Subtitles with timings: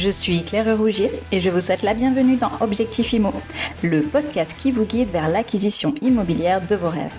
[0.00, 3.34] Je suis Claire Rougier et je vous souhaite la bienvenue dans Objectif Imo,
[3.82, 7.12] le podcast qui vous guide vers l'acquisition immobilière de vos rêves.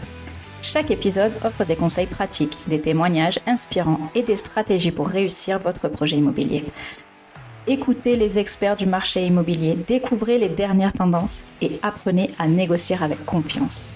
[0.64, 5.90] Chaque épisode offre des conseils pratiques, des témoignages inspirants et des stratégies pour réussir votre
[5.90, 6.64] projet immobilier.
[7.68, 13.24] Écoutez les experts du marché immobilier, découvrez les dernières tendances et apprenez à négocier avec
[13.28, 13.94] confiance.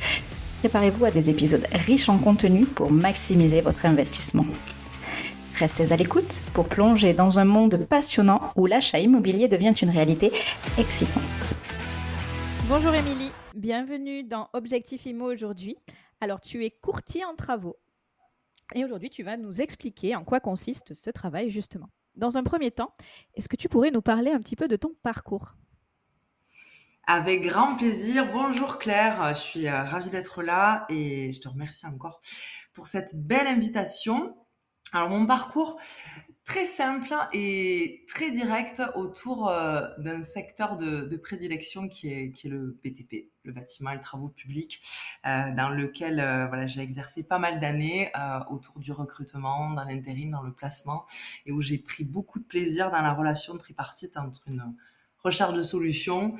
[0.60, 4.46] Préparez-vous à des épisodes riches en contenu pour maximiser votre investissement.
[5.58, 10.34] Restez à l'écoute pour plonger dans un monde passionnant où l'achat immobilier devient une réalité
[10.78, 11.24] excitante.
[12.68, 15.78] Bonjour Émilie, bienvenue dans Objectif Immo aujourd'hui.
[16.20, 17.78] Alors tu es courtier en travaux
[18.74, 21.88] et aujourd'hui tu vas nous expliquer en quoi consiste ce travail justement.
[22.18, 22.92] Dans un premier temps,
[23.36, 25.56] est-ce que tu pourrais nous parler un petit peu de ton parcours?
[27.08, 28.30] Avec grand plaisir.
[28.34, 32.20] Bonjour Claire, je suis euh, ravie d'être là et je te remercie encore
[32.74, 34.36] pour cette belle invitation.
[34.94, 35.78] Alors mon parcours
[36.46, 42.50] très simple et très direct autour euh, d'un secteur de, prédilection qui est, qui est
[42.52, 44.82] le BTP, le bâtiment et les travaux publics,
[45.26, 48.12] euh, dans lequel euh, voilà, j'ai exercé pas mal d'années
[48.50, 51.06] autour du recrutement, dans l'intérim, dans le placement,
[51.48, 54.76] et où j'ai pris beaucoup de plaisir dans la relation tripartite entre une
[55.24, 56.36] recherche de solutions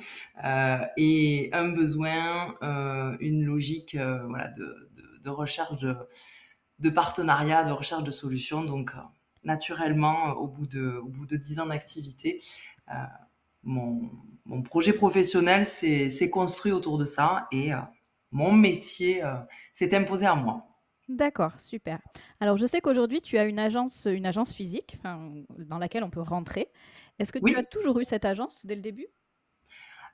[0.96, 2.54] et un besoin,
[3.20, 5.96] une logique voilà, de, de, de recherche de
[6.78, 8.64] de partenariat, de recherche de solutions.
[8.64, 9.00] Donc, euh,
[9.44, 12.42] naturellement, euh, au bout de, au bout de 10 ans d'activité,
[12.90, 12.94] euh,
[13.62, 14.10] mon,
[14.44, 17.72] mon, projet professionnel s'est construit autour de ça et
[18.30, 19.24] mon métier
[19.72, 20.68] s'est imposé à moi.
[21.08, 21.98] D'accord, super.
[22.38, 24.98] Alors, je sais qu'aujourd'hui, tu as une agence, une agence physique
[25.58, 26.68] dans laquelle on peut rentrer.
[27.18, 29.08] Est-ce que tu as toujours eu cette agence dès le début?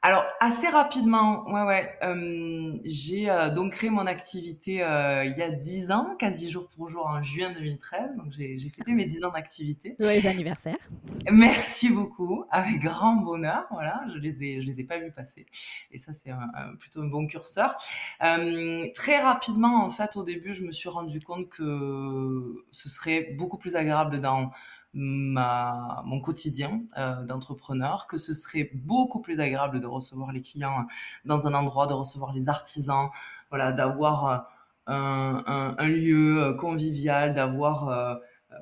[0.04, 5.42] Alors assez rapidement, ouais ouais, euh, j'ai euh, donc créé mon activité euh, il y
[5.42, 8.16] a 10 ans, quasi jour pour jour en juin 2013.
[8.16, 9.94] Donc j'ai fêté mes 10 ans d'activité.
[10.00, 10.76] Joyeux anniversaire.
[11.30, 13.66] Merci beaucoup, avec grand bonheur.
[13.70, 15.46] Voilà, je les ai je les ai pas vus passer,
[15.92, 16.32] et ça c'est
[16.80, 17.76] plutôt un bon curseur.
[18.18, 23.56] très rapidement, en fait, au début, je me suis rendu compte que ce serait beaucoup
[23.56, 24.50] plus agréable dans
[24.94, 30.86] ma, mon quotidien euh, d'entrepreneur, que ce serait beaucoup plus agréable de recevoir les clients
[31.24, 33.10] dans un endroit, de recevoir les artisans,
[33.50, 34.38] voilà, d'avoir euh,
[34.86, 38.14] un, un, un, lieu euh, convivial, d'avoir euh,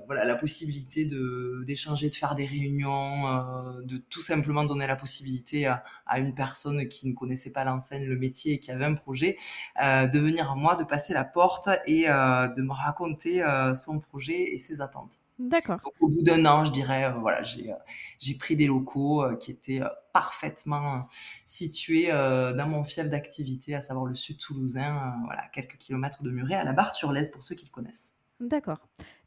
[0.07, 4.97] voilà la possibilité de d'échanger, de faire des réunions, euh, de tout simplement donner la
[4.97, 8.85] possibilité à, à, une personne qui ne connaissait pas l'enseigne, le métier et qui avait
[8.85, 9.37] un projet,
[9.83, 13.43] euh, de venir à moi, de passer la porte et de me raconter
[13.77, 15.20] son projet et ses attentes.
[15.41, 15.81] D'accord.
[16.01, 17.77] Au bout d'un an, je dirais, euh, voilà, j'ai euh,
[18.19, 19.81] j'ai pris des locaux euh, qui étaient
[20.13, 21.09] parfaitement
[21.47, 26.57] situés dans mon fief d'activité, à savoir le sud toulousain, voilà, quelques kilomètres de Muret,
[26.57, 28.17] à la Barre-sur-Lez, pour ceux qui le connaissent.
[28.41, 28.81] D'accord.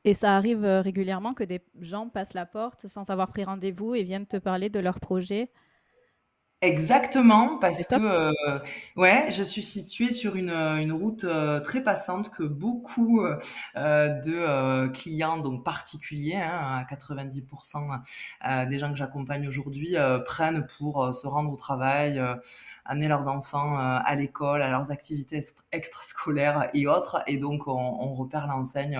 [0.03, 4.03] Et ça arrive régulièrement que des gens passent la porte sans avoir pris rendez-vous et
[4.03, 5.49] viennent te parler de leur projet
[6.63, 8.59] Exactement, parce que euh,
[8.95, 14.87] ouais, je suis située sur une, une route euh, très passante que beaucoup euh, de
[14.93, 21.51] clients, donc particuliers, hein, à 90% des gens que j'accompagne aujourd'hui, prennent pour se rendre
[21.51, 22.23] au travail,
[22.85, 25.41] amener leurs enfants à l'école, à leurs activités
[25.73, 27.23] extrascolaires et autres.
[27.27, 28.97] Et donc, on, on repère l'enseigne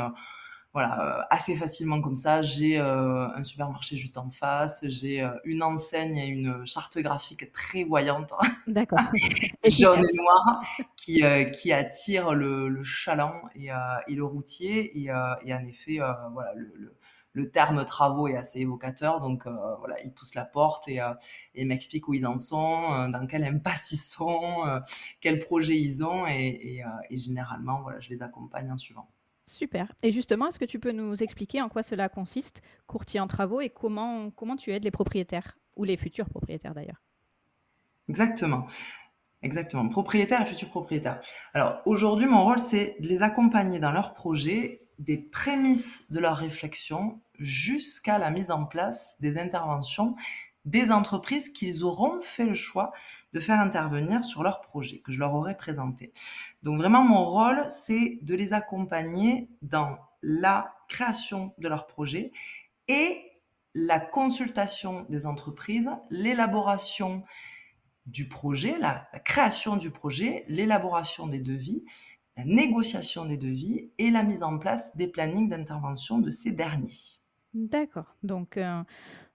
[0.74, 2.42] voilà, euh, assez facilement comme ça.
[2.42, 7.52] J'ai euh, un supermarché juste en face, j'ai euh, une enseigne et une charte graphique
[7.52, 8.34] très voyante,
[8.68, 9.00] D'accord.
[9.70, 10.64] jaune et noire,
[10.96, 11.24] qui,
[11.54, 13.70] qui attire le, le chaland et,
[14.08, 14.98] et, le routier.
[15.00, 15.10] Et,
[15.46, 16.00] et en effet,
[16.32, 16.98] voilà, le, le,
[17.34, 19.20] le, terme travaux est assez évocateur.
[19.20, 19.46] Donc
[19.80, 21.00] voilà, ils poussent la porte et,
[21.54, 24.82] et m'expliquent où ils en sont, dans quel impasse ils sont,
[25.22, 26.26] quel projet ils ont.
[26.26, 29.08] Et, et généralement, voilà, je les accompagne en suivant.
[29.46, 29.94] Super.
[30.04, 33.62] Et justement, est-ce que tu peux nous expliquer en quoi cela consiste, courtier en travaux,
[33.62, 37.02] et comment, comment tu aides les propriétaires, ou les futurs propriétaires d'ailleurs?
[38.10, 38.68] Exactement.
[39.42, 39.88] Exactement.
[39.90, 41.20] Propriétaires et futurs propriétaires.
[41.54, 46.38] Alors aujourd'hui, mon rôle, c'est de les accompagner dans leur projet, des prémices de leur
[46.38, 50.16] réflexion jusqu'à la mise en place des interventions
[50.66, 52.94] des entreprises qu'ils auront fait le choix
[53.34, 56.14] de faire intervenir sur leur projet que je leur aurais présenté.
[56.62, 62.32] Donc vraiment, mon rôle, c'est de les accompagner dans la création de leur projet
[62.88, 63.22] et
[63.76, 67.24] la consultation des entreprises, l'élaboration
[68.06, 71.84] du projet, la, création du projet, l'élaboration des devis,
[72.38, 76.94] la négociation des devis et la mise en place des plannings d'intervention de ces derniers.
[77.54, 78.16] D'accord.
[78.24, 78.84] Donc, euh,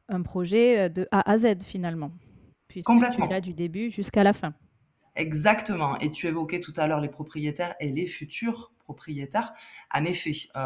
[0.08, 2.10] un projet euh, de A à Z finalement.
[2.84, 3.26] Complètement.
[3.26, 4.52] Tu es là du début jusqu'à la fin.
[5.16, 5.99] Exactement.
[6.00, 9.55] Et tu évoquais tout à l'heure les propriétaires et les futurs propriétaires.
[9.93, 10.60] En effet, euh,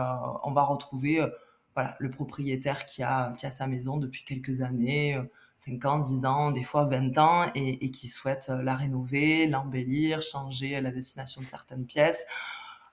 [0.44, 1.28] on va retrouver euh,
[1.74, 5.18] voilà, le propriétaire qui a, qui a sa maison depuis quelques années,
[5.60, 10.20] 5 ans, 10 ans, des fois 20 ans, et, et qui souhaite la rénover, l'embellir,
[10.20, 12.26] changer la destination de certaines pièces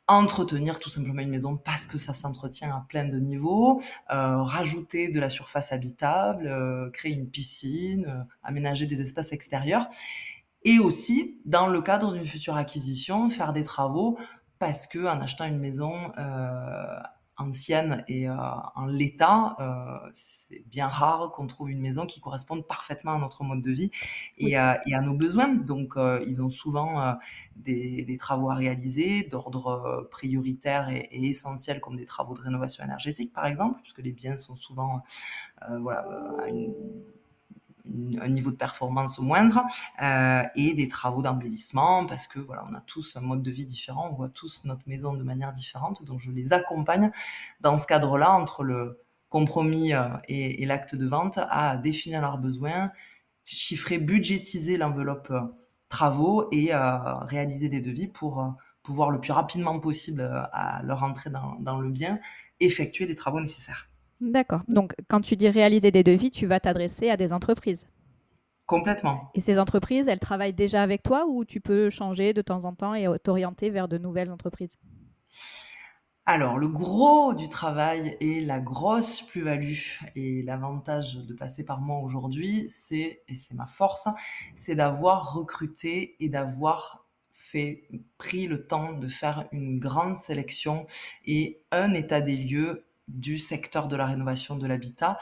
[0.09, 5.09] entretenir tout simplement une maison parce que ça s'entretient à plein de niveaux, euh, rajouter
[5.09, 9.87] de la surface habitable, euh, créer une piscine, euh, aménager des espaces extérieurs,
[10.63, 14.17] et aussi, dans le cadre d'une future acquisition, faire des travaux
[14.57, 15.93] parce que en achetant une maison
[17.39, 18.35] ancienne et euh,
[18.75, 23.43] en l'état, euh, c'est bien rare qu'on trouve une maison qui corresponde parfaitement à notre
[23.43, 23.91] mode de vie
[24.37, 25.53] et, à, nos besoins.
[25.55, 27.17] Donc, euh, ils ont souvent
[27.55, 33.33] des, travaux à réaliser d'ordre prioritaire et, et, essentiel, comme des travaux de rénovation énergétique,
[33.33, 35.01] par exemple, puisque les biens sont souvent
[35.79, 36.05] voilà,
[36.43, 36.73] à une
[38.21, 39.63] un niveau de performance moindre
[40.01, 43.65] euh, et des travaux d'embellissement parce que voilà, on a tous un mode de vie
[43.65, 46.03] différent, on voit tous notre maison de manière différente.
[46.05, 47.11] Donc je les accompagne
[47.61, 52.91] dans ce cadre-là entre le compromis euh, et, l'acte de vente à définir leurs besoins,
[53.45, 55.41] chiffrer, budgétiser l'enveloppe euh,
[55.89, 60.21] travaux et réaliser des devis pour pouvoir le plus rapidement possible
[60.53, 62.19] à leur entrée dans le bien
[62.59, 63.89] effectuer les travaux nécessaires.
[64.21, 64.61] D'accord.
[64.67, 67.87] Donc, quand tu dis réaliser des devis, tu vas t'adresser à des entreprises.
[68.65, 69.31] Complètement.
[69.33, 72.73] Et ces entreprises, elles travaillent déjà avec toi ou tu peux changer de temps en
[72.73, 74.77] temps et t'orienter vers de nouvelles entreprises?
[76.25, 79.79] Alors, le gros du travail et la grosse plus-value
[80.15, 84.07] et l'avantage de passer par moi aujourd'hui, c'est, et c'est ma force,
[84.53, 87.87] c'est d'avoir recruté et d'avoir fait,
[88.19, 90.85] pris le temps de faire une grande sélection
[91.25, 95.17] et un état des lieux du secteur de la rénovation de l'habitat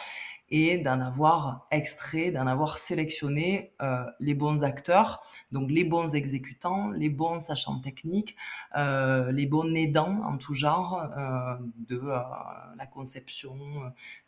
[0.49, 6.89] et d'en avoir extrait, d'en avoir sélectionné euh, les bons acteurs, donc les bons exécutants,
[6.91, 8.37] les bons sachants techniques,
[8.77, 11.55] euh, les bons aidants en tout genre euh,
[11.89, 13.57] de la conception,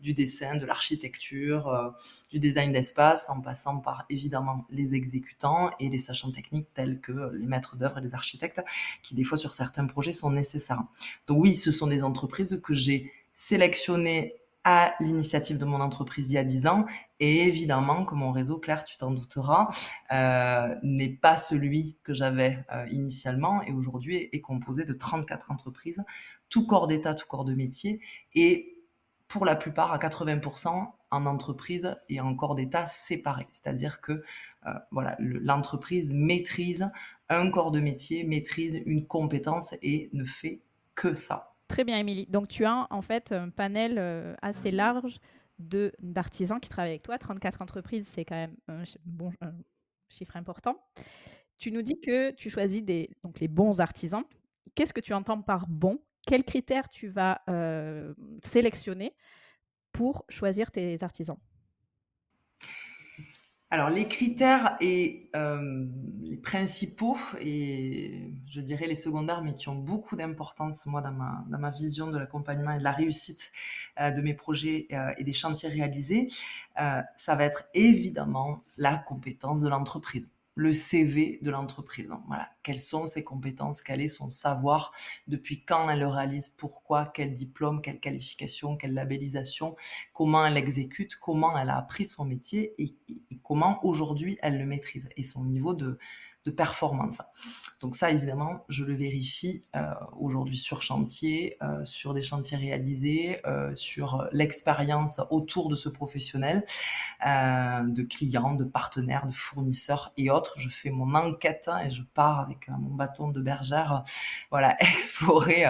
[0.02, 1.96] du dessin, de l'architecture,
[2.30, 7.32] du design d'espace, en passant par évidemment les exécutants et les sachants techniques tels que
[7.34, 8.62] les maîtres d'œuvre et les architectes,
[9.04, 10.84] qui des fois sur certains projets sont nécessaires.
[11.28, 16.34] Donc oui, ce sont des entreprises que j'ai sélectionné à l'initiative de mon entreprise il
[16.34, 16.86] y a 10 ans.
[17.22, 19.70] Et évidemment que mon réseau, Claire, tu t'en douteras,
[20.12, 26.04] euh, n'est pas celui que j'avais euh, initialement et aujourd'hui est, composé de 34 entreprises,
[26.50, 28.02] tout corps d'État, tout corps de métier,
[28.36, 28.84] et
[29.30, 33.48] pour la plupart à 80% en entreprise et en corps d'État séparés.
[33.54, 34.22] C'est-à-dire que
[34.68, 34.74] euh,
[35.20, 36.90] l'entreprise maîtrise
[37.30, 40.60] un corps de métier, maîtrise une compétence et ne fait
[40.94, 41.49] que ça.
[41.70, 42.26] Très bien, Émilie.
[42.26, 45.20] Donc, tu as en fait un panel euh, assez large
[45.60, 47.18] d'artisans qui travaillent avec toi.
[47.18, 48.84] 34 entreprises, c'est quand même un,
[50.10, 50.82] chiffre important.
[51.60, 52.84] Tu nous dis que tu choisis
[53.24, 54.24] donc les bons artisans.
[54.74, 56.00] Qu'est-ce que tu entends par bon?
[56.26, 59.16] Quels critères tu vas euh, sélectionner
[59.92, 61.38] pour choisir tes artisans?
[63.72, 65.86] Alors les critères et euh,
[66.22, 71.46] les principaux et je dirais les secondaires, mais qui ont beaucoup d'importance moi dans ma
[71.50, 73.52] dans ma vision de l'accompagnement et de la réussite
[74.00, 76.30] euh, de mes projets euh, et des chantiers réalisés,
[76.76, 80.30] ça va être évidemment la compétence de l'entreprise
[80.60, 82.10] le CV de l'entreprise.
[82.28, 84.92] Voilà, quelles sont ses compétences, quel est son savoir,
[85.26, 89.78] depuis quand elle le réalise, pourquoi, quel diplôme, quelle qualification, quelle labellisation,
[90.12, 92.74] comment elle exécute, comment elle a appris son métier?
[92.78, 92.94] Et
[93.42, 95.08] comment aujourd'hui elle le maîtrise?
[95.16, 95.98] Et son niveau de,
[96.50, 97.22] performance.
[97.80, 103.40] Donc ça, évidemment, je le vérifie euh, aujourd'hui sur chantier, euh, sur des chantiers réalisés,
[103.46, 106.66] euh, sur l'expérience autour de ce professionnel,
[107.26, 110.54] de clients, de partenaires, de fournisseurs et autres.
[110.58, 114.04] Je fais mon enquête et je pars avec mon bâton de bergère,
[114.50, 115.66] voilà, explorer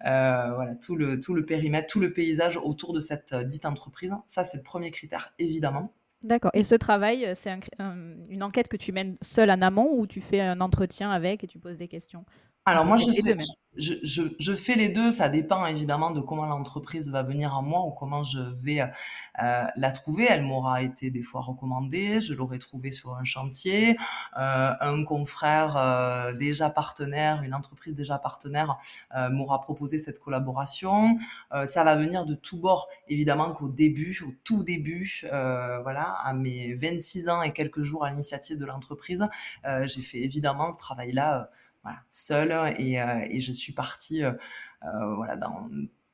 [0.00, 4.12] voilà tout le tout le périmètre, tout le paysage autour de cette dite entreprise.
[4.26, 5.92] Ça, c'est le premier critère, évidemment.
[6.24, 6.50] D'accord.
[6.54, 7.50] Et ce travail, c'est
[8.30, 11.46] une enquête que tu mènes seul en amont ou tu fais un entretien avec et
[11.46, 12.24] tu poses des questions?
[12.66, 13.36] Alors moi, je fais,
[13.76, 15.10] je, je, je, fais les deux.
[15.10, 19.64] Ça dépend évidemment de comment l'entreprise va venir à moi ou comment je vais euh,
[19.76, 20.26] la trouver.
[20.30, 23.98] Elle m'aura été des fois recommandée, je l'aurai trouvée sur un chantier.
[24.38, 28.78] Euh, un confrère euh, déjà partenaire, une entreprise déjà partenaire
[29.14, 31.18] euh, m'aura proposé cette collaboration.
[31.52, 32.88] Euh, ça va venir de tous bords.
[33.08, 38.10] Évidemment qu'au début, au tout début, voilà, à mes 26 ans et quelques jours à
[38.10, 39.26] l'initiative de l'entreprise,
[39.82, 41.50] j'ai fait évidemment ce travail-là
[41.84, 44.32] voilà, seule et, euh, et, je suis partie euh,
[44.84, 45.68] euh, voilà, dans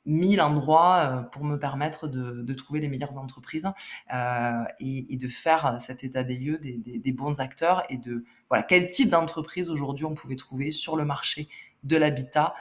[0.04, 3.68] mille endroits pour me permettre de, de trouver les meilleures entreprises
[4.12, 7.98] euh, et, et, de faire cet état des lieux des, des, des bons acteurs et
[7.98, 11.48] de voilà quel type d'entreprise aujourd'hui on pouvait trouver sur le marché
[11.84, 12.54] de l'habitat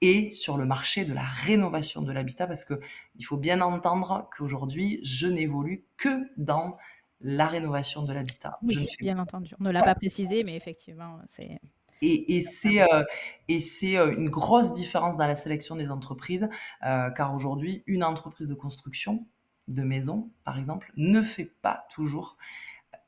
[0.00, 2.80] et sur le marché de la rénovation de l'habitat parce que
[3.16, 6.76] il faut bien entendre qu'aujourd'hui, je n'évolue que dans
[7.20, 8.58] la rénovation de l'habitat.
[8.62, 9.54] Oui, bien entendu.
[9.58, 11.58] On ne l'a pas précisé, mais effectivement, c'est...
[12.02, 13.04] Et, et c'est euh,
[13.48, 16.48] et c'est euh, une grosse différence dans la sélection des entreprises,
[16.84, 19.26] euh, car aujourd'hui, une entreprise de construction
[19.68, 22.36] de maison, par exemple, ne fait pas toujours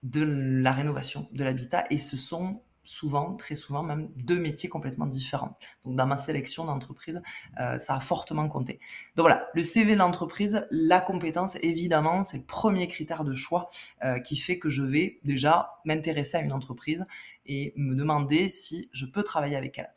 [0.03, 5.07] de la rénovation de l'habitat, et ce sont souvent, très souvent même, deux métiers complètement
[5.07, 5.57] différents.
[5.85, 7.23] Donc dans ma sélection d'entreprise,
[7.61, 8.81] euh, ça a fortement compté.
[9.15, 13.71] Donc voilà, le CV d'entreprise, la compétence, évidemment, c'est le premier critère de choix
[14.05, 17.07] euh, qui fait que je vais déjà m'intéresser à une entreprise
[17.47, 19.93] et me demander si je peux travailler avec elle.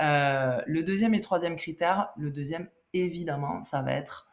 [0.00, 4.26] Euh, le deuxième et troisième critère, le deuxième, évidemment, ça va être,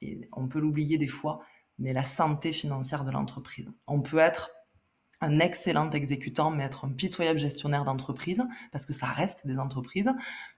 [0.00, 1.40] et on peut l'oublier des fois,
[1.78, 3.68] mais la santé financière de l'entreprise.
[3.86, 4.50] On peut être
[5.22, 10.12] un excellent exécutant, mais être un pitoyable gestionnaire d'entreprise, parce que ça reste des entreprises,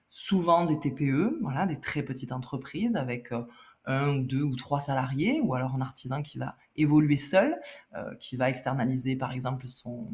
[0.09, 3.43] souvent des TPE, voilà, des très petites entreprises avec euh,
[3.87, 7.55] un ou deux ou trois salariés, ou alors un artisan qui va évoluer seul,
[7.95, 10.07] euh, qui va externaliser par exemple son,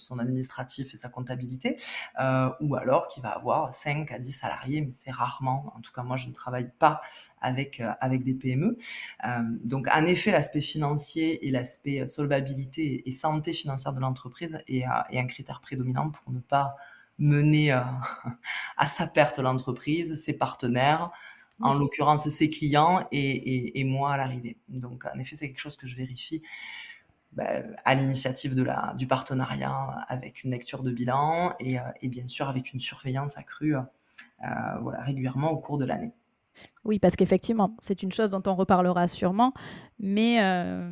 [0.00, 1.76] son administratif et sa comptabilité,
[2.20, 5.92] euh, ou alors qui va avoir 5 à 10 salariés, mais c'est rarement, en tout
[5.92, 7.00] cas moi je ne travaille pas
[7.40, 8.76] avec, euh, avec des PME.
[9.24, 14.84] Euh, donc en effet, l'aspect financier et l'aspect solvabilité et santé financière de l'entreprise est,
[15.10, 16.76] est, un critère prédominant pour ne pas
[17.18, 17.70] mener
[18.76, 21.10] à sa perte l'entreprise, ses partenaires,
[21.60, 24.56] en l'occurrence ses clients et, et, moi à l'arrivée.
[24.68, 26.42] Donc en effet, c'est quelque chose que je vérifie
[27.32, 29.72] bah, à l'initiative de la, du partenariat
[30.08, 34.78] avec une lecture de bilan et, euh, et bien sûr avec une surveillance accrue euh,
[34.80, 36.12] voilà, régulièrement au cours de l'année.
[36.84, 39.52] Oui, parce qu'effectivement, c'est une chose dont on reparlera sûrement,
[39.98, 40.90] mais euh,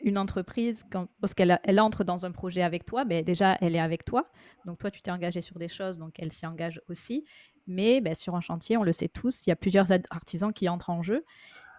[0.00, 1.08] une entreprise, quand,
[1.38, 4.30] elle entre dans un projet avec toi, ben déjà, elle est avec toi.
[4.66, 7.24] Donc, toi, tu t'es engagé sur des choses, donc elle s'y engage aussi.
[7.66, 10.68] Mais ben, sur un chantier, on le sait tous, il y a plusieurs artisans qui
[10.68, 11.24] entrent en jeu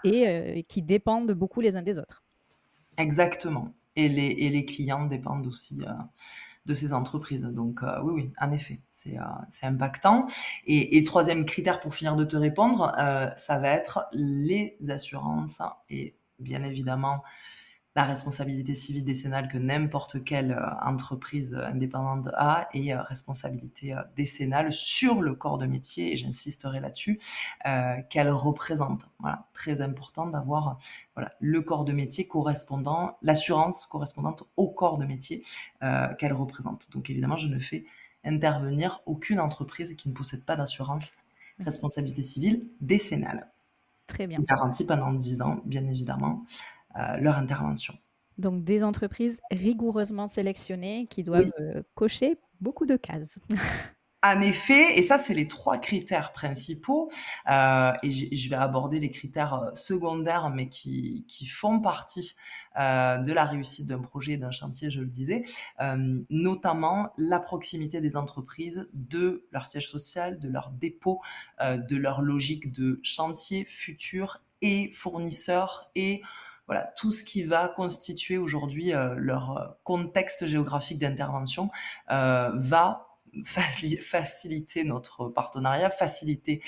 [0.03, 2.23] et euh, qui dépendent beaucoup les uns des autres.
[2.97, 3.73] Exactement.
[3.95, 5.91] Et les, et les clients dépendent aussi euh,
[6.65, 7.43] de ces entreprises.
[7.43, 9.17] Donc euh, oui, oui, en effet, c'est
[9.63, 10.27] impactant.
[10.65, 12.93] Et, et, le troisième critère pour finir de te répondre,
[13.37, 17.23] ça va être les assurances et bien évidemment
[17.95, 24.01] la responsabilité civile décennale que n'importe quelle euh, entreprise indépendante a et euh, responsabilité euh,
[24.17, 27.19] décennale sur le corps de métier, et j'insisterai là-dessus,
[28.09, 29.09] qu'elle représente.
[29.19, 30.79] Voilà, très important d'avoir
[31.15, 35.43] voilà, le corps de métier correspondant, l'assurance correspondante au corps de métier
[36.19, 36.91] qu'elle représente.
[36.91, 37.85] Donc évidemment, je ne fais
[38.23, 41.11] intervenir aucune entreprise qui ne possède pas d'assurance
[41.59, 43.49] responsabilité civile décennale.
[44.07, 44.39] Très bien.
[44.47, 46.45] Garantie pendant 10 ans, bien évidemment.
[46.97, 47.93] Euh, leur intervention.
[48.37, 53.39] Donc des entreprises rigoureusement sélectionnées qui doivent euh, cocher beaucoup de cases.
[54.25, 57.11] En effet, et ça, c'est les trois critères principaux.
[57.47, 62.33] Euh, et je vais aborder les critères secondaires, mais qui, qui font partie
[62.79, 65.43] euh, de la réussite d'un projet, d'un chantier, je le disais,
[65.79, 71.21] euh, notamment la proximité des entreprises de leur siège social, de leur dépôt,
[71.61, 76.23] de leur logique de chantier futur et fournisseurs et
[76.67, 81.69] voilà, tout ce qui va constituer aujourd'hui euh, leur euh, contexte géographique d'intervention
[82.11, 83.07] euh, va
[83.43, 86.63] faciliter notre partenariat, faciliter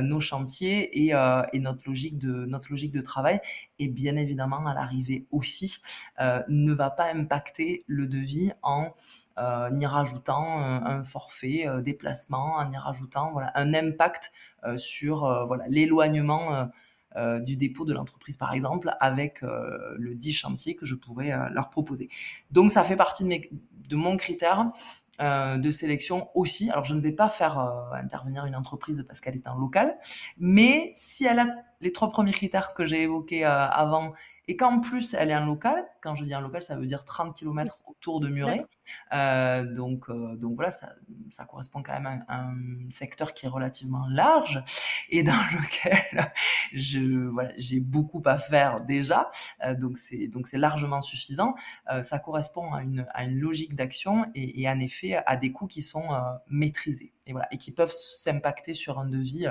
[0.00, 1.12] nos chantiers et,
[1.52, 3.38] et, notre logique de notre logique de travail.
[3.78, 5.76] Et bien évidemment à l'arrivée aussi
[6.18, 8.94] ne va pas impacter le devis en
[9.36, 14.32] euh, y rajoutant un, forfait déplacement, en y rajoutant voilà un impact
[14.78, 16.70] sur voilà l'éloignement
[17.16, 21.32] euh, du dépôt de l'entreprise, par exemple, avec euh, le 10 chantier que je pourrais
[21.32, 22.08] euh, leur proposer.
[22.50, 23.50] Donc, ça fait partie de, mes,
[23.88, 24.70] de mon critère
[25.18, 26.70] de sélection aussi.
[26.70, 27.58] Alors, je ne vais pas faire
[27.94, 29.96] intervenir une entreprise parce qu'elle est en local,
[30.36, 31.46] mais si elle a
[31.80, 34.12] les trois premiers critères que j'ai évoqués avant
[34.46, 37.04] et qu'en plus elle est en local, quand je dis en local, ça veut dire
[37.04, 38.64] 30 km autour de Muret.
[39.12, 40.92] Euh, donc, euh, donc voilà, ça,
[41.32, 42.54] ça, correspond quand même à un,
[42.90, 44.62] secteur qui est relativement large
[45.08, 46.32] et dans lequel
[46.72, 49.32] je voilà, j'ai beaucoup à faire déjà.
[49.64, 51.54] Euh, donc c'est donc c'est largement suffisant.
[52.02, 55.66] Ça correspond à une, à une logique d'action et, et, en effet à des coûts
[55.66, 56.08] qui sont
[56.48, 59.46] maîtrisés et voilà et qui peuvent s'impacter sur un devis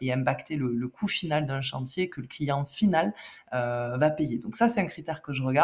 [0.00, 3.12] et impacter le, le coût final d'un chantier que le client final
[3.52, 4.38] va payer.
[4.38, 5.55] Donc ça c'est un critère que je regarde.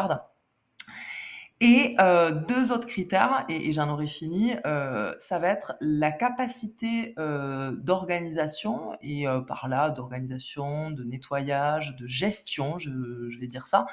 [1.64, 7.14] Et euh, deux autres critères, et, j'en aurai fini, euh, ça va être la capacité
[7.20, 13.86] euh, d'organisation, et par là d'organisation, de nettoyage, de gestion, je, vais dire ça,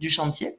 [0.00, 0.58] du chantier.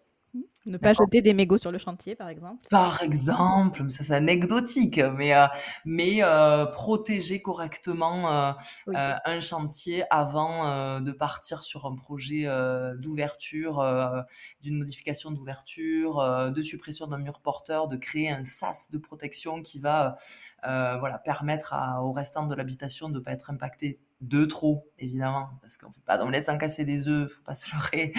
[0.68, 2.68] Ne pas jeter des mégots sur le chantier, par exemple.
[2.70, 5.48] Par exemple, ça c'est anecdotique, mais, euh,
[5.86, 8.54] mais euh, protéger correctement euh,
[8.88, 12.46] un chantier avant de partir sur un projet
[12.98, 13.84] d'ouverture,
[14.62, 19.80] d'une modification d'ouverture, de suppression d'un mur porteur, de créer un sas de protection qui
[19.80, 20.18] va
[20.64, 25.78] voilà, permettre au restant de l'habitation de ne pas être impacté de trop, évidemment, parce
[25.78, 28.14] qu'on ne fait pas d'omelette sans casser des œufs, faut pas se leurrer.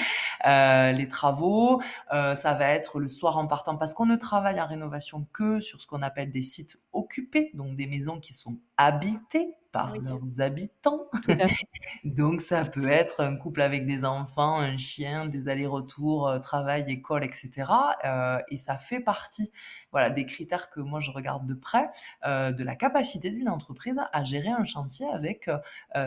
[0.47, 4.61] Euh, les travaux, euh, ça va être le soir en partant, parce qu'on ne travaille
[4.61, 8.59] en rénovation que sur ce qu'on appelle des sites occupés, donc des maisons qui sont
[8.76, 11.09] habitées par leurs habitants.
[12.05, 16.85] Donc ça peut être un couple avec des enfants, un chien, des allers-retours, euh, travail,
[16.88, 17.71] école, etc.
[18.05, 19.52] Euh, et ça fait partie
[19.93, 21.90] voilà, des critères que moi je regarde de près,
[22.26, 25.50] euh, de la capacité d'une entreprise à gérer un chantier avec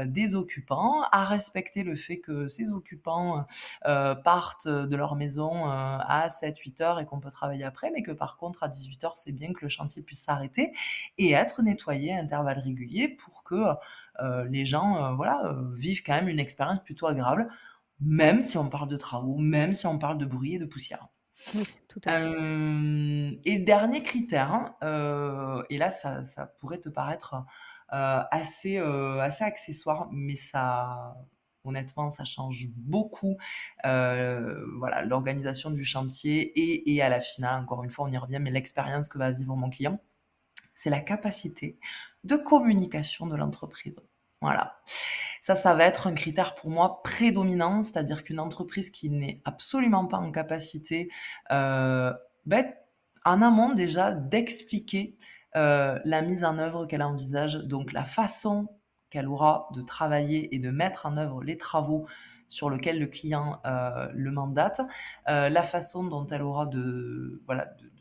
[0.05, 3.45] des occupants, à respecter le fait que ces occupants
[3.83, 8.37] partent de leur maison à 7-8 heures et qu'on peut travailler après, mais que par
[8.37, 10.71] contre à 18 heures c'est bien que le chantier puisse s'arrêter
[11.17, 13.55] et être nettoyé à intervalles réguliers pour que
[14.21, 17.49] euh, les gens euh, voilà, euh, vivent quand même une expérience plutôt agréable,
[17.99, 21.07] même si on parle de travaux, même si on parle de bruit et de poussière.
[21.87, 23.39] tout à fait.
[23.45, 27.35] et le dernier critère, hein, et là ça, ça, pourrait te paraître
[27.89, 31.15] assez, assez accessoire, mais ça,
[31.63, 33.37] honnêtement, ça change beaucoup
[33.83, 38.39] voilà, l'organisation du chantier et, et, à la finale, encore une fois, on y revient,
[38.39, 39.99] mais l'expérience que va vivre mon client
[40.81, 41.77] c'est la capacité
[42.23, 43.99] de communication de l'entreprise.
[44.41, 44.79] Voilà.
[45.39, 50.07] Ça, ça va être un critère pour moi prédominant, c'est-à-dire qu'une entreprise qui n'est absolument
[50.07, 51.09] pas en capacité,
[51.51, 52.11] euh,
[52.47, 52.65] ben,
[53.25, 55.15] en amont déjà, d'expliquer
[55.55, 58.67] euh, la mise en œuvre qu'elle envisage, donc la façon
[59.11, 62.07] qu'elle aura de travailler et de mettre en œuvre les travaux
[62.47, 64.81] sur lesquels le client euh, le mandate,
[65.27, 67.91] la façon dont elle aura de, voilà, de,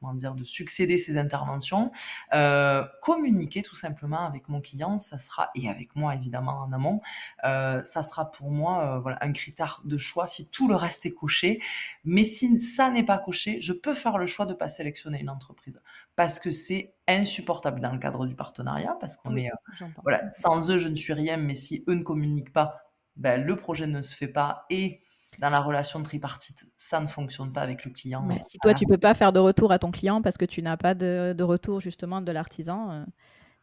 [0.00, 1.92] comment dire, de succéder ces interventions,
[2.32, 7.00] euh, communiquer tout simplement avec mon client, ça sera, et avec moi évidemment en amont,
[7.44, 11.04] euh, ça sera pour moi euh, voilà, un critère de choix si tout le reste
[11.06, 11.60] est coché.
[12.04, 15.20] Mais si ça n'est pas coché, je peux faire le choix de ne pas sélectionner
[15.20, 15.80] une entreprise.
[16.16, 19.50] Parce que c'est insupportable dans le cadre du partenariat, parce qu'on est,
[20.02, 23.56] voilà, sans eux, je ne suis rien, mais si eux ne communiquent pas, ben, le
[23.56, 25.02] projet ne se fait pas et
[25.40, 28.22] dans la relation tripartite, ça ne fonctionne pas avec le client.
[28.22, 30.62] Mais si toi, tu peux pas faire de retour à ton client parce que tu
[30.62, 33.04] n'as pas de, retour justement de l'artisan, euh,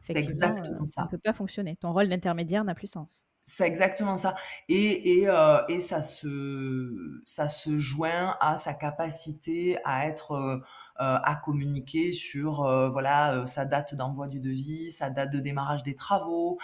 [0.02, 1.02] c'est exactement euh, ça.
[1.02, 1.76] Ça ne peut pas fonctionner.
[1.78, 3.28] Ton rôle d'intermédiaire n'a plus sens.
[3.46, 4.36] C'est exactement ça.
[4.68, 10.60] Et, et, euh, et, ça, se, ça se joint à sa capacité à être euh,
[11.00, 15.84] à communiquer sur euh, voilà euh, sa date d'envoi du devis, sa date de démarrage
[15.84, 16.58] des travaux,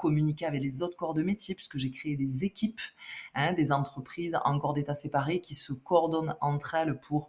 [0.00, 2.80] communiquer avec les autres corps de métier puisque j'ai créé des équipes,
[3.34, 7.28] hein, des entreprises en corps d'état séparés qui se coordonnent entre elles pour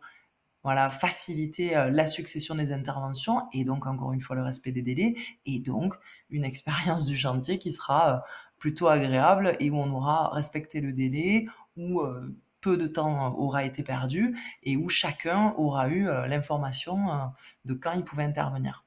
[0.64, 5.16] voilà, faciliter la succession des interventions et donc encore une fois le respect des délais
[5.46, 5.94] et donc
[6.30, 8.24] une expérience du chantier qui sera
[8.58, 11.48] plutôt agréable et où on aura respecté le délai,
[12.62, 17.26] peu de temps aura été perdu et où chacun aura eu euh, l'information euh,
[17.66, 18.86] de quand il pouvait intervenir.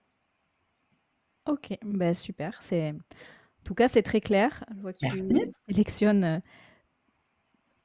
[1.46, 2.58] Ok, ben super.
[2.61, 2.90] C'est...
[2.90, 4.64] En tout cas, c'est très clair.
[4.74, 5.35] Je vois que Merci.
[5.35, 6.38] tu sélectionnes euh,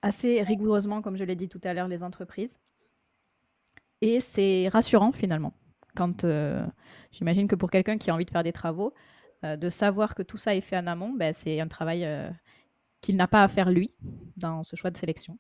[0.02, 2.60] assez rigoureusement, comme je l'ai dit tout à l'heure, les entreprises.
[4.02, 5.54] Et c'est rassurant finalement.
[5.96, 6.28] Quand
[7.12, 8.94] j'imagine que pour quelqu'un qui a envie de faire des travaux,
[9.42, 12.08] de savoir que tout ça est fait en amont, ben, c'est un travail
[13.02, 13.92] qu'il n'a pas à faire lui
[14.36, 15.40] dans ce choix de sélection.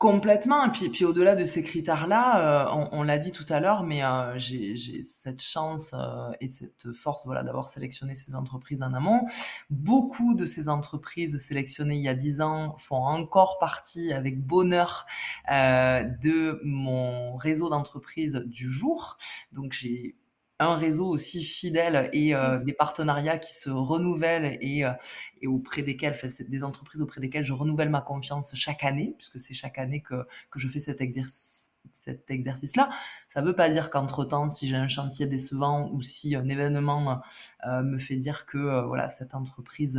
[0.00, 0.64] Complètement.
[0.64, 4.02] Et puis, puis au-delà de ces critères-là, euh, on, l'a dit tout à l'heure, mais
[4.02, 9.26] euh, j'ai cette chance euh, et cette force voilà, d'avoir sélectionné ces entreprises en amont.
[9.68, 15.04] Beaucoup de ces entreprises sélectionnées il y a dix ans font encore partie avec bonheur
[15.50, 19.18] de mon réseau d'entreprises du jour.
[19.52, 20.16] Donc j'ai
[20.60, 22.64] un réseau aussi fidèle et euh, mmh.
[22.64, 24.92] des partenariats qui se renouvellent et, euh,
[25.40, 29.40] et auprès desquels, enfin, des entreprises auprès desquelles je renouvelle ma confiance chaque année, puisque
[29.40, 32.90] c'est chaque année que, que je fais cet exercice cet exercice-là.
[33.32, 37.22] Ça ne veut pas dire qu'entre-temps, si j'ai un chantier décevant ou si un événement
[37.66, 39.96] euh, me fait dire que voilà, cette entreprise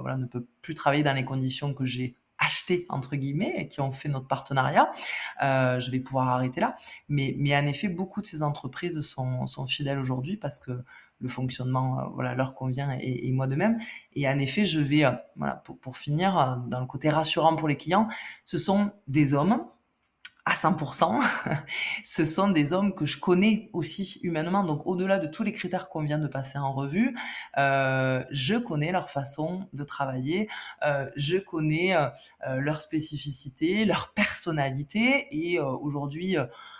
[0.00, 3.80] voilà, ne peut plus travailler dans les conditions que j'ai acheté entre guillemets et qui
[3.80, 4.90] ont fait notre partenariat.
[5.42, 6.76] Euh, je vais pouvoir arrêter là.
[7.08, 10.82] Mais, mais en effet, beaucoup de ces entreprises sont, sont fidèles aujourd'hui parce que
[11.20, 13.78] le fonctionnement euh, voilà, leur convient et, moi de même.
[14.14, 17.68] Et en effet, je vais, euh, voilà, pour, pour finir, dans le côté rassurant pour
[17.68, 18.08] les clients,
[18.44, 19.64] ce sont des hommes
[20.48, 21.20] à 100%,
[22.02, 24.64] ce sont des hommes que je connais aussi humainement.
[24.64, 27.14] Donc au-delà de tous les critères qu'on vient de passer en revue,
[27.58, 30.48] euh, je connais leur façon de travailler,
[30.86, 32.08] euh, je connais euh,
[32.60, 35.26] leur spécificité, leur personnalité.
[35.30, 36.36] Et aujourd'hui,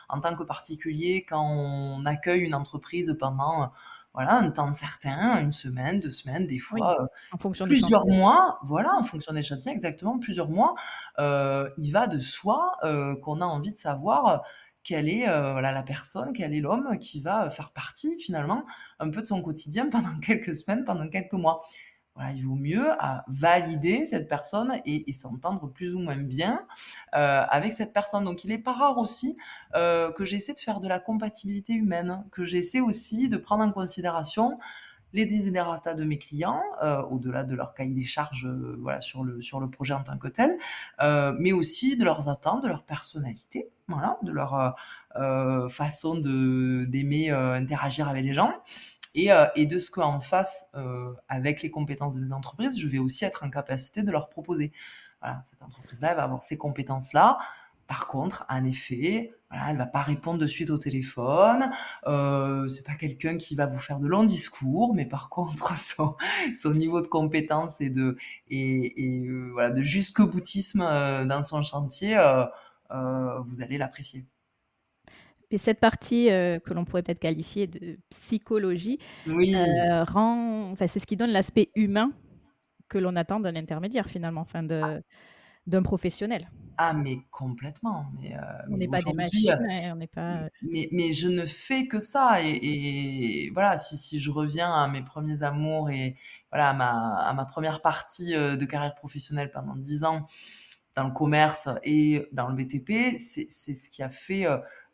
[0.08, 3.70] en tant que particulier, quand on accueille une entreprise pendant
[4.18, 8.58] voilà, un temps certain, une semaine, deux semaines, des fois, euh, en fonction plusieurs mois,
[8.64, 10.74] voilà, en fonction des châtiens, exactement, plusieurs mois,
[11.20, 14.42] euh, il va de soi euh, qu'on a envie de savoir
[14.82, 18.64] quelle est la personne, quel est l'homme qui va faire partie finalement
[18.98, 21.60] un peu de son quotidien pendant quelques semaines, pendant quelques mois
[22.34, 26.66] il vaut mieux à valider cette personne et, s'entendre plus ou moins bien
[27.14, 28.24] euh, avec cette personne.
[28.24, 29.36] Donc, il n'est pas rare aussi
[29.74, 33.72] euh, que j'essaie de faire de la compatibilité humaine, que j'essaie aussi de prendre en
[33.72, 34.58] considération
[35.14, 38.46] les desiderata de mes clients, euh, au-delà de leur cahier des charges
[39.00, 40.58] sur, le, projet en tant que tel,
[41.38, 44.76] mais aussi de leurs attentes, de leur personnalité, de leur
[45.70, 48.52] façon d'aimer interagir avec les gens.
[49.16, 52.98] Euh, et, de ce qu'en face, euh, avec les compétences de mes entreprises, je vais
[52.98, 54.72] aussi être en capacité de leur proposer.
[55.42, 57.38] Cette entreprise-là, elle va avoir ces compétences-là.
[57.88, 61.70] Par contre, en effet, voilà, elle va pas répondre de suite au téléphone.
[62.06, 66.14] Euh, c'est pas quelqu'un qui va vous faire de longs discours, mais par contre, son,
[66.74, 68.16] niveau de compétence et de
[68.48, 72.16] et, euh, de jusqu'au boutisme dans son chantier,
[72.90, 74.24] vous allez l'apprécier.
[75.50, 80.98] Et cette partie, euh, que l'on pourrait peut-être qualifier de psychologie, euh, rend enfin, c'est
[80.98, 82.12] ce qui donne l'aspect humain
[82.88, 85.02] que l'on attend d'un intermédiaire finalement, enfin de
[85.66, 86.50] d'un professionnel.
[86.78, 89.58] Ah mais complètement, mais, euh, On n'est pas des machines
[89.92, 94.30] on n'est pas, mais mais je ne fais que ça et voilà, si si je
[94.30, 96.16] reviens à mes premiers amours et
[96.50, 97.46] voilà, à ma à ma
[97.82, 100.24] partie, de carrière professionnelle pendant 10 ans
[100.94, 104.46] dans le commerce et dans le BTP, c'est c'est ce qui a fait,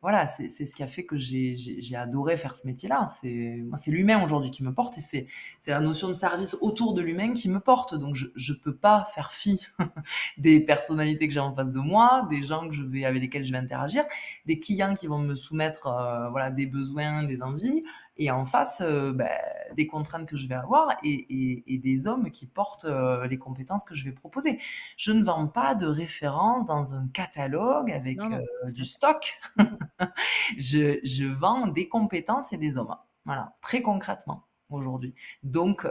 [0.04, 3.06] voilà, c'est ce qui a fait que j'ai adoré faire ce métier-là.
[3.06, 5.26] C'est moi, c'est l'humain aujourd'hui qui me porte et c'est
[5.66, 7.94] la notion de service autour de l'humain qui me porte.
[7.94, 9.66] Donc je je peux pas faire fi
[10.36, 13.52] des personnalités que j'ai en face de moi, des gens que je avec lesquels je
[13.52, 14.04] vais interagir,
[14.44, 17.82] des clients qui vont me soumettre euh, voilà des besoins, des envies
[18.16, 19.30] et en face euh, ben,
[19.74, 23.84] des contraintes que je vais avoir et, et, des hommes qui portent euh, les compétences
[23.84, 24.60] que je vais proposer.
[24.96, 29.40] Je ne vends pas de référence dans un catalogue avec euh, du stock.
[30.58, 32.94] je, je, vends des compétences et des hommes.
[33.24, 35.14] Voilà, très concrètement aujourd'hui.
[35.42, 35.86] Donc,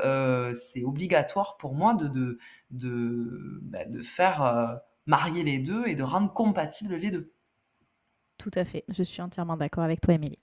[0.54, 2.40] c'est obligatoire pour moi de, de,
[2.72, 7.34] de, ben, de faire marier les deux et de rendre compatibles les deux.
[8.38, 10.40] Tout à fait, je suis entièrement d'accord avec toi, Émilie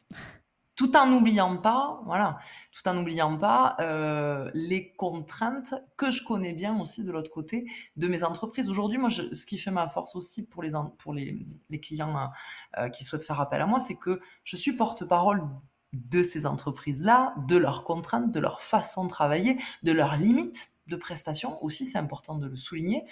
[0.80, 2.38] tout en n'oubliant pas, voilà,
[2.72, 7.66] tout en n'oubliant pas euh, les contraintes que je connais bien aussi de l'autre côté
[7.96, 8.70] de mes entreprises.
[8.70, 12.30] Aujourd'hui, moi, ce qui fait ma force aussi pour les clients
[12.78, 15.46] euh, qui souhaitent faire appel à moi, c'est que je suis porte-parole
[15.92, 20.96] de ces entreprises-là, de leurs contraintes, de leur façon de travailler, de leurs limites de
[20.96, 23.04] prestations aussi, c'est important de le souligner.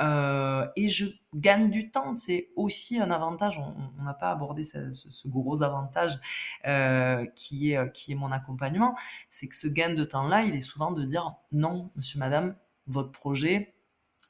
[0.00, 3.58] Euh, et je gagne du temps, c'est aussi un avantage.
[3.58, 6.18] On n'a pas abordé ce, gros avantage
[6.66, 8.94] euh, qui, est, qui est mon accompagnement.
[9.30, 12.54] C'est que ce gain de temps-là, il est souvent de dire non, monsieur, madame,
[12.86, 13.74] votre projet,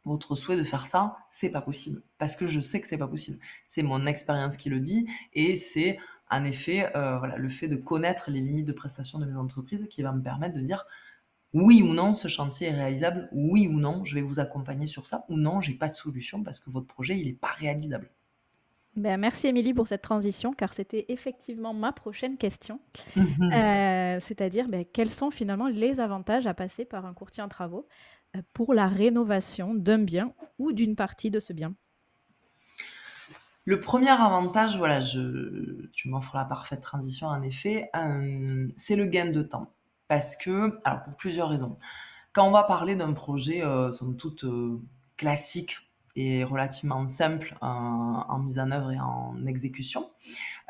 [0.04, 2.02] votre souhait de faire ça, c'est pas possible.
[2.18, 3.38] Parce que je sais que c'est pas possible.
[3.66, 5.98] C'est mon expérience qui le dit et c'est
[6.30, 9.86] en effet euh, voilà, le fait de connaître les limites de prestation de mes entreprises
[9.88, 10.86] qui va me permettre de dire
[11.54, 15.06] oui ou non ce chantier est réalisable, oui ou non je vais vous accompagner sur
[15.06, 18.10] ça, ou non j'ai pas de solution parce que votre projet il n'est pas réalisable.
[18.94, 22.78] Ben, merci Émilie pour cette transition, car c'était effectivement ma prochaine question.
[23.16, 23.50] Mhm.
[23.50, 27.86] Euh, c'est-à-dire, ben, quels sont finalement les avantages à passer par un courtier en travaux
[28.36, 31.74] euh, pour la rénovation d'un bien ou d'une partie de ce bien?
[33.64, 39.06] Le premier avantage, voilà, je, tu m'offres la parfaite transition en effet, euh, c'est le
[39.06, 39.72] gain de temps.
[40.12, 41.74] Parce que, alors pour plusieurs raisons.
[42.34, 44.78] Quand on va parler d'un projet, euh, somme toute, euh,
[45.16, 45.78] classique
[46.16, 50.10] et relativement simple en, mise en œuvre et en exécution,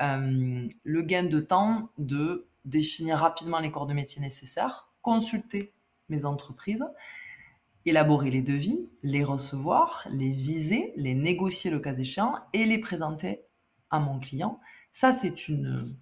[0.00, 5.74] euh, le gain de temps de définir rapidement les corps de métier nécessaires, consulter
[6.09, 6.85] mes entreprises,
[7.85, 13.42] élaborer les devis, les recevoir, les viser, les négocier le cas échéant et les présenter
[13.90, 14.61] à mon client.
[14.92, 15.96] Ça, c'est une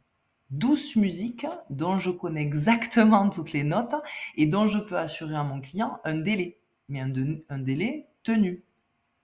[0.51, 3.95] douce musique dont je connais exactement toutes les notes
[4.37, 6.59] et dont je peux assurer à mon client un délai,
[6.89, 8.65] mais un, délai tenu,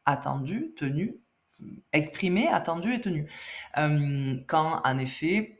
[0.04, 1.16] attendu, tenu,
[1.92, 3.28] exprimé, attendu et tenu.
[3.78, 5.55] Euh, quand en effet,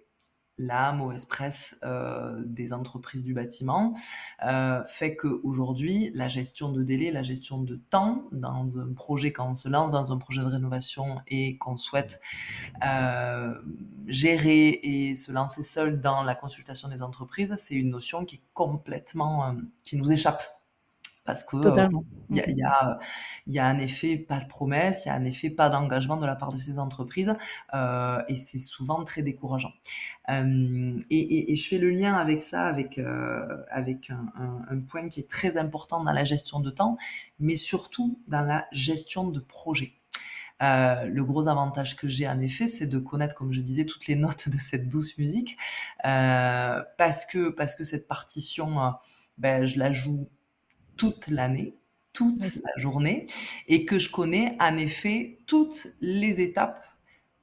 [0.59, 3.95] la mauvaise presse euh, des entreprises du bâtiment
[4.45, 9.51] euh, fait qu'aujourd'hui, la gestion de délai, la gestion de temps dans un projet, quand
[9.51, 12.21] on se lance dans un projet de rénovation et qu'on souhaite
[12.85, 13.55] euh,
[14.07, 18.43] gérer et se lancer seul dans la consultation des entreprises, c'est une notion qui est
[18.55, 20.56] complètement, qui nous échappe
[21.27, 21.89] parce que euh,
[22.31, 22.99] il y, a, y, a,
[23.47, 26.27] y, a, un effet pas de promesse, il y a un effet pas d'engagement de
[26.27, 27.35] la part de ces entreprises
[27.75, 29.73] euh, et c'est souvent très décourageant.
[30.29, 34.63] Euh, et, et, et, je fais le lien avec ça, avec, euh, avec un, un,
[34.71, 36.97] un, point qui est très important dans la gestion de temps,
[37.39, 39.93] mais surtout dans la gestion de projet.
[40.63, 44.07] Euh, le gros avantage que j'ai en effet, c'est de connaître, comme je disais, toutes
[44.07, 45.57] les notes de cette douce musique,
[46.05, 48.95] euh, parce que parce que cette partition,
[49.39, 50.29] ben, je la joue
[50.97, 51.75] toute l'année,
[52.13, 53.27] toute la journée,
[53.69, 56.85] et que je connais en effet toutes les étapes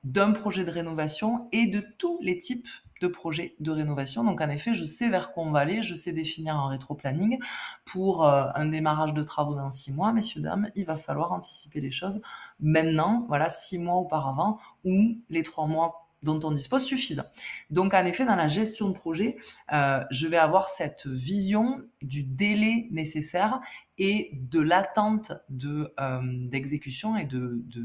[0.04, 2.68] d'un projet de rénovation et de tous les types
[3.02, 4.24] de projets de rénovation.
[4.24, 7.38] Donc en effet, je sais vers quoi on va aller, je sais définir un rétro-planning
[7.86, 10.13] pour euh, un démarrage de travaux dans six mois.
[10.13, 12.22] Messieurs, dames, il va falloir anticiper les choses
[12.60, 17.25] maintenant, voilà, six mois auparavant, ou les trois mois dont on dispose suffisant.
[17.69, 19.38] Donc en effet, dans la gestion de projet,
[19.71, 23.59] euh, je vais avoir cette vision du délai nécessaire
[23.97, 27.83] et de l'attente de euh, d'exécution et de, de,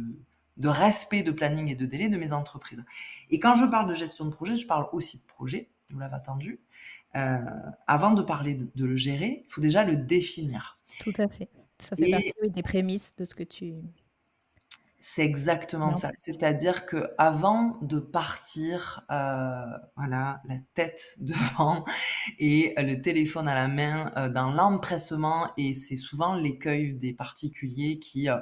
[0.56, 2.84] de, respect de planning et de délai de mes entreprises.
[3.30, 6.14] Et quand je parle de gestion de projet, je parle aussi de projet, vous l'avez
[6.14, 6.60] entendu.
[7.16, 7.38] Euh,
[7.86, 10.78] avant de parler de, de, le gérer, il faut déjà le définir.
[11.00, 11.48] Tout à fait.
[11.78, 12.10] Ça fait et...
[12.10, 13.74] partie des prémices de ce que tu
[15.00, 15.94] c'est exactement non.
[15.94, 16.10] ça.
[16.16, 19.64] C'est-à-dire que avant de partir, euh,
[19.96, 21.84] voilà, la tête devant
[22.38, 27.98] et le téléphone à la main, euh, dans l'empressement, et c'est souvent l'écueil des particuliers
[27.98, 28.36] qui euh,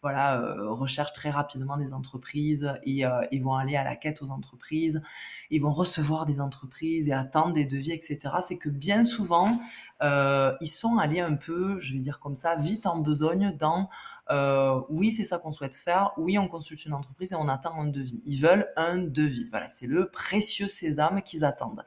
[0.00, 4.30] voilà, euh, recherchent très rapidement des entreprises et ils vont aller à la quête aux
[4.30, 5.02] entreprises,
[5.50, 8.18] ils vont recevoir des entreprises et attendre des devis, etc.
[8.42, 9.58] C'est que bien souvent,
[10.02, 13.88] euh, ils sont allés un peu, je vais dire comme ça, vite en besogne dans
[14.30, 17.80] euh, oui, c'est ça qu'on souhaite faire, oui, on consulte une entreprise et on attend
[17.80, 18.22] un devis.
[18.26, 19.48] Ils veulent un devis.
[19.50, 21.84] Voilà, c'est le précieux sésame qu'ils attendent.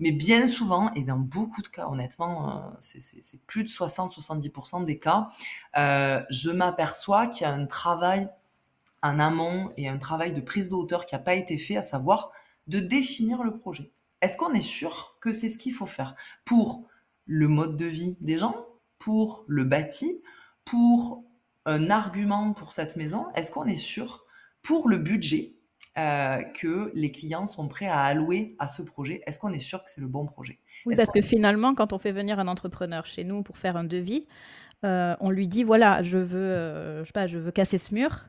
[0.00, 4.98] Mais bien souvent, et dans beaucoup de cas, honnêtement, euh, c'est plus de 60-70% des
[4.98, 5.28] cas,
[5.76, 8.28] euh, je m'aperçois qu'il y a un travail
[9.02, 11.82] en amont et un travail de prise de hauteur qui n'a pas été fait, à
[11.82, 12.30] savoir
[12.66, 13.90] de définir le projet.
[14.20, 16.84] Est-ce qu'on est sûr que c'est ce qu'il faut faire pour
[17.26, 18.66] le mode de vie des gens,
[18.98, 20.22] pour le bâti,
[20.64, 21.24] pour
[21.68, 23.26] un argument pour cette maison?
[23.34, 24.24] Est-ce qu'on est sûr
[24.62, 25.56] pour le budget
[25.98, 29.22] euh, que les clients sont prêts à allouer à ce projet?
[29.26, 30.58] Est-ce qu'on est sûr que c'est le bon projet?
[30.86, 33.84] Oui, parce que finalement, quand on fait venir un entrepreneur chez nous pour faire un
[33.84, 34.26] devis,
[34.84, 37.94] euh, on lui dit voilà, je veux, euh, je sais pas, je veux casser ce
[37.94, 38.24] mur.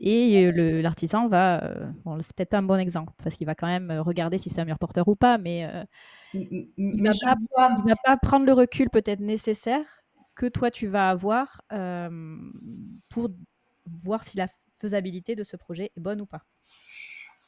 [0.00, 0.50] Et
[0.82, 1.72] l'artisan va,
[2.04, 4.64] bon, c'est peut-être un bon exemple parce qu'il va quand même regarder si c'est un
[4.64, 5.66] mur porteur ou pas, mais,
[6.34, 7.10] il ne
[7.56, 10.03] va, va pas prendre le recul peut-être nécessaire
[10.34, 12.50] que toi tu vas avoir euh,
[13.10, 13.30] pour
[13.86, 14.48] voir si la
[14.80, 16.44] faisabilité de ce projet est bonne ou pas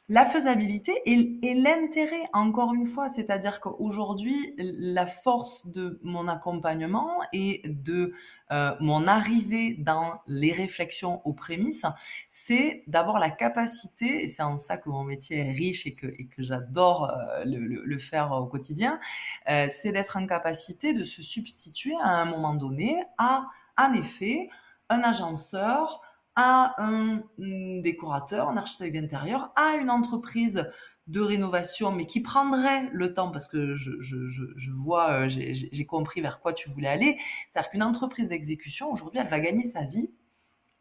[0.08, 7.62] la faisabilité et, l'intérêt, encore une fois, c'est-à-dire qu'aujourd'hui, la force de mon accompagnement et
[7.64, 8.12] de
[8.52, 11.86] euh, mon arrivée dans les réflexions aux prémices,
[12.28, 16.06] c'est d'avoir la capacité, et c'est en ça que mon métier est riche et que,
[16.38, 19.00] j'adore euh, le, faire au quotidien,
[19.48, 24.50] euh, c'est d'être en capacité de se substituer à un moment donné à, en effet,
[24.88, 26.00] un agenceur,
[26.36, 30.70] à un décorateur, un architecte d'intérieur, à une entreprise
[31.06, 35.28] de rénovation, mais qui prendrait le temps, parce que je, je, je, je vois, euh,
[35.28, 37.18] j'ai compris vers quoi tu voulais aller.
[37.50, 40.10] C'est-à-dire qu'une entreprise d'exécution, aujourd'hui, elle va gagner sa vie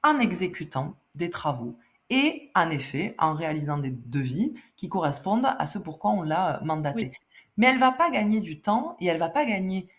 [0.03, 1.77] en exécutant des travaux
[2.09, 7.11] et, en effet, en réalisant des devis qui correspondent à ce pourquoi on l'a mandaté.
[7.11, 7.17] Oui.
[7.57, 9.89] Mais elle va pas gagner du temps et elle va pas gagner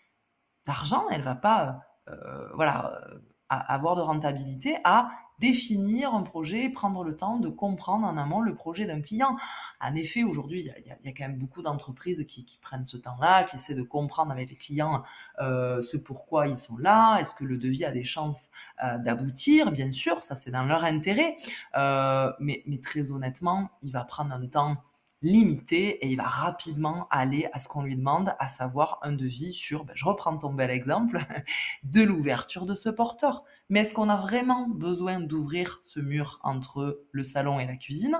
[0.65, 3.17] d'argent, elle va pas, euh, voilà, euh,
[3.49, 8.55] avoir de rentabilité à définir un projet, prendre le temps de comprendre en amont le
[8.55, 9.37] projet d'un client.
[9.81, 13.55] En effet, aujourd'hui, il y, a quand même beaucoup d'entreprises qui, prennent ce temps-là, qui
[13.55, 15.03] essaient de comprendre avec les clients
[15.39, 18.49] euh, ce pourquoi ils sont là, est-ce que le devis a des chances
[18.83, 21.35] euh, d'aboutir, bien sûr, ça c'est dans leur intérêt,
[21.77, 24.77] euh, mais très honnêtement, il va prendre un temps
[25.21, 29.53] limité et il va rapidement aller à ce qu'on lui demande, à savoir un devis
[29.53, 31.19] sur, ben, je reprends ton bel exemple,
[31.83, 33.43] de l'ouverture de ce porteur.
[33.69, 38.17] Mais est-ce qu'on a vraiment besoin d'ouvrir ce mur entre le salon et la cuisine?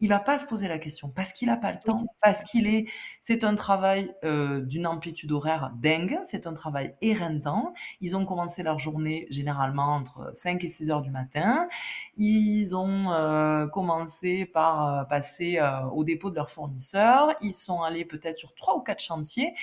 [0.00, 2.66] Il va pas se poser la question parce qu'il n'a pas le temps, parce qu'il
[2.66, 2.86] est,
[3.20, 7.72] c'est un travail euh, d'une amplitude horaire dingue, c'est un travail éreintant.
[8.00, 11.68] Ils ont commencé leur journée généralement entre 5 et 6 heures du matin.
[12.16, 15.60] Ils ont euh, commencé par euh, passer
[15.92, 17.34] au dépôt de leurs fournisseurs.
[17.40, 19.54] Ils sont allés peut-être sur trois ou quatre chantiers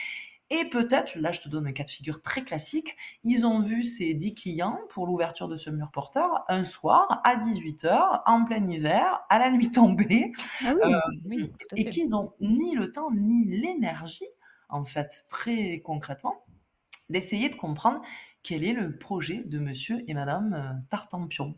[0.51, 3.83] et peut-être, là je te donne un cas de figure très classique, ils ont vu
[3.83, 8.63] ces 10 clients pour l'ouverture de ce mur porteur un soir à 18h, en plein
[8.67, 10.33] hiver, à la nuit tombée,
[10.65, 14.27] ah euh, et qu'ils n'ont ni le temps ni l'énergie,
[14.67, 16.43] en fait, très concrètement,
[17.09, 18.01] d'essayer de comprendre
[18.43, 21.55] quel est le projet de monsieur et madame euh, Tartampion.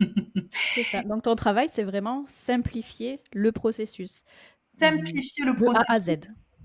[1.04, 4.24] Donc ton travail, c'est vraiment simplifier le processus.
[4.60, 5.88] Simplifier le processus.
[5.88, 6.18] A à Z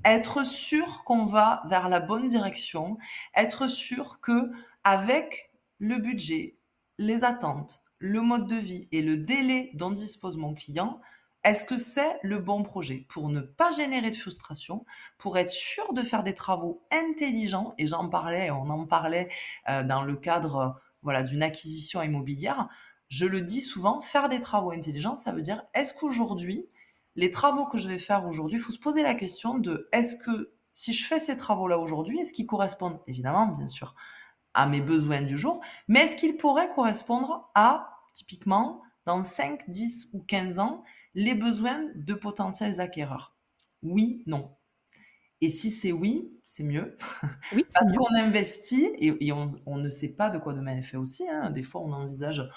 [0.06, 2.98] être sûr qu'on va vers la bonne direction,
[3.36, 4.52] être sûr que
[4.84, 6.58] avec le budget,
[6.98, 11.02] les attentes, le mode de vie et le délai dont dispose mon client,
[11.44, 13.06] est-ce que c'est le bon projet?
[13.10, 14.86] Pour ne pas générer de frustration,
[15.18, 19.30] pour être sûr de faire des travaux intelligents et j'en parlais, on en parlait
[19.70, 22.68] euh, dans le cadre voilà d'une acquisition immobilière.
[23.08, 26.68] Je le dis souvent, faire des travaux intelligents, ça veut dire est-ce qu'aujourd'hui
[27.20, 30.16] les travaux que je vais faire aujourd'hui, il faut se poser la question de est-ce
[30.16, 33.94] que si je fais ces travaux-là aujourd'hui, est-ce qu'ils correspondent évidemment, bien sûr,
[34.54, 40.12] à mes besoins du jour, mais est-ce qu'ils pourraient correspondre à, typiquement, dans 5, 10
[40.14, 43.36] ou 15 ans, les besoins de potentiels acquéreurs?
[43.84, 44.56] Oui, non.
[45.42, 46.98] Et si c'est oui, c'est mieux.
[47.54, 51.28] Oui, Parce qu'on investit et, on, ne sait pas de quoi demain est fait aussi.
[51.28, 51.50] Hein.
[51.50, 52.50] Des fois, on envisage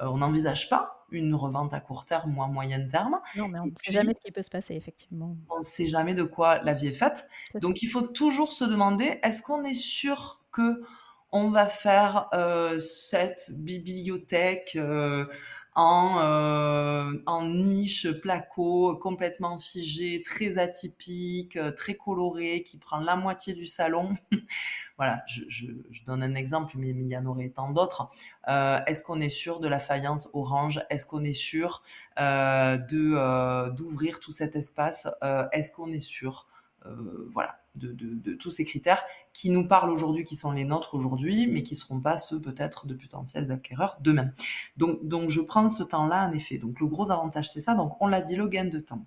[0.00, 3.18] on n'envisage pas une revente à court terme ou à moyen terme.
[3.36, 5.36] Non, mais on ne sait jamais ce qui peut se passer, effectivement.
[5.50, 7.28] On ne sait jamais de quoi la vie est faite.
[7.54, 10.82] Donc, il faut toujours se demander, est-ce qu'on est sûr que
[11.30, 15.26] on va faire euh, cette bibliothèque euh,
[15.78, 23.14] en, euh, en niche placo, complètement figé, très atypique, euh, très coloré, qui prend la
[23.14, 24.14] moitié du salon.
[24.96, 25.66] voilà, je,
[26.04, 28.08] donne un exemple, mais, il y en aurait tant d'autres.
[28.48, 30.80] Euh, Est-ce qu'on est sûr de la faïence orange?
[30.90, 31.84] Est-ce qu'on est sûr
[32.16, 35.06] de d'ouvrir tout cet espace?
[35.52, 36.48] Est-ce qu'on est sûr
[37.32, 41.62] Voilà de, tous ces critères qui nous parlent aujourd'hui, qui sont les nôtres aujourd'hui, mais
[41.62, 44.30] qui seront pas ceux peut-être de potentiels acquéreurs demain.
[44.76, 46.58] Donc, donc je prends ce temps-là en effet.
[46.58, 47.74] Donc le gros avantage c'est ça.
[47.74, 49.04] Donc on l'a dit, le gain de temps,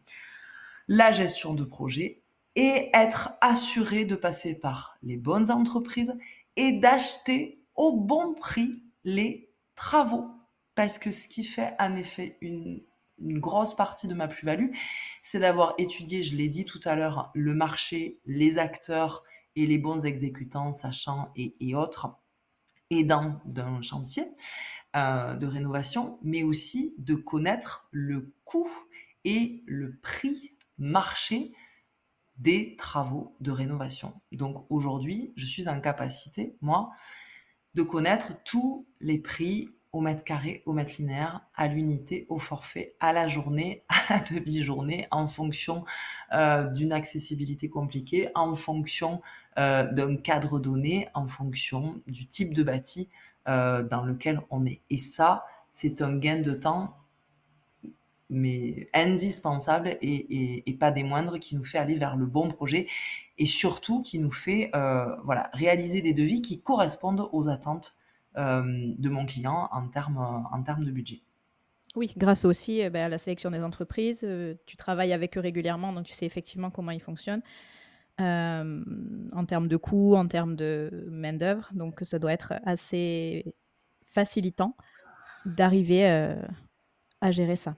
[0.87, 2.21] la gestion de projet
[2.55, 6.13] et être assuré de passer par les bonnes entreprises
[6.57, 10.29] et d'acheter au bon prix les travaux.
[10.75, 12.81] Parce que ce qui fait en effet une
[13.23, 14.71] une grosse partie de ma plus-value,
[15.21, 19.23] c'est d'avoir étudié, je l'ai dit tout à l'heure, le marché, les acteurs
[19.55, 22.17] et les bons exécutants, sachants et, autres,
[22.89, 24.25] aidants d'un chantier
[24.95, 28.69] euh, de rénovation, mais aussi de connaître le coût
[29.23, 31.53] et le prix marché
[32.37, 34.19] des travaux de rénovation.
[34.31, 36.89] Donc aujourd'hui, je suis en capacité, moi,
[37.75, 42.95] de connaître tous les prix au mètre carré, au mètre linéaire, à l'unité, au forfait,
[42.99, 45.83] à la journée, à la demi-journée, en fonction
[46.33, 49.21] euh, d'une accessibilité compliquée, en fonction
[49.57, 53.09] euh, d'un cadre donné, en fonction du type de bâti
[53.47, 54.79] euh, dans lequel on est.
[54.89, 56.95] Et ça, c'est un gain de temps
[58.33, 62.87] mais indispensable et, et, pas des moindres qui nous fait aller vers le bon projet
[63.37, 64.71] et surtout qui nous fait
[65.25, 68.00] voilà réaliser des devis qui correspondent aux attentes
[68.35, 71.21] de mon client en termes, en termes de budget.
[71.95, 74.21] Oui, grâce aussi euh, ben, à la sélection des entreprises.
[74.23, 77.43] Euh, tu travailles avec eux régulièrement, donc tu sais effectivement comment ils fonctionnent.
[78.19, 81.69] en termes de coûts, en termes de main-d'œuvre.
[81.73, 83.55] Donc, ça doit être assez
[84.05, 84.75] facilitant
[85.45, 86.05] d'arriver
[87.19, 87.75] à gérer ça.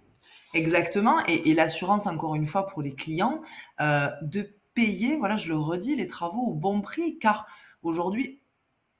[0.53, 1.25] Exactement.
[1.27, 3.41] Et, et l'assurance, encore une fois, pour les clients,
[3.79, 7.47] de payer, voilà, je le redis, les travaux au bon prix, car
[7.81, 8.42] aujourd'hui,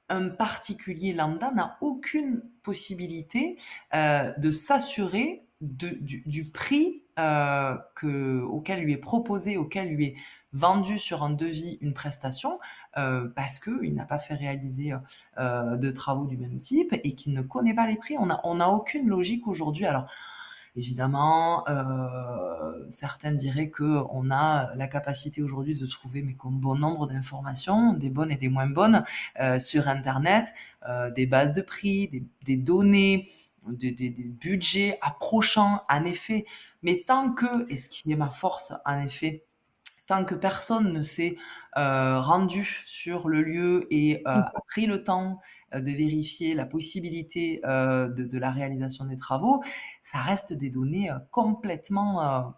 [0.08, 3.58] un particulier lambda n'a aucune possibilité
[3.94, 10.16] euh, de s'assurer du, prix euh, que, auquel lui est proposé, auquel lui est
[10.52, 12.60] vendu sur un devis une prestation,
[12.96, 14.92] euh, parce qu'il n'a pas fait réaliser
[15.38, 18.16] de travaux du même type et qu'il ne connaît pas les prix.
[18.18, 19.86] On n'a aucune logique aujourd'hui.
[19.86, 20.06] Alors,
[20.76, 27.06] Évidemment, euh, certains diraient qu'on a la capacité aujourd'hui de trouver mais comme bon nombre
[27.06, 29.04] d'informations, des bonnes et des moins bonnes,
[29.38, 30.52] euh, sur Internet,
[30.88, 32.10] euh, des bases de prix,
[32.42, 33.28] des, données,
[33.68, 36.44] des, des, budgets approchants, en effet.
[36.82, 39.44] Mais tant que, et ce qui est ma force, en effet,
[40.06, 41.36] tant que personne ne s'est
[41.76, 45.38] euh, rendu sur le lieu et euh, a pris le temps
[45.74, 49.62] euh, de vérifier la possibilité de, la réalisation des travaux,
[50.02, 52.54] ça reste des données complètement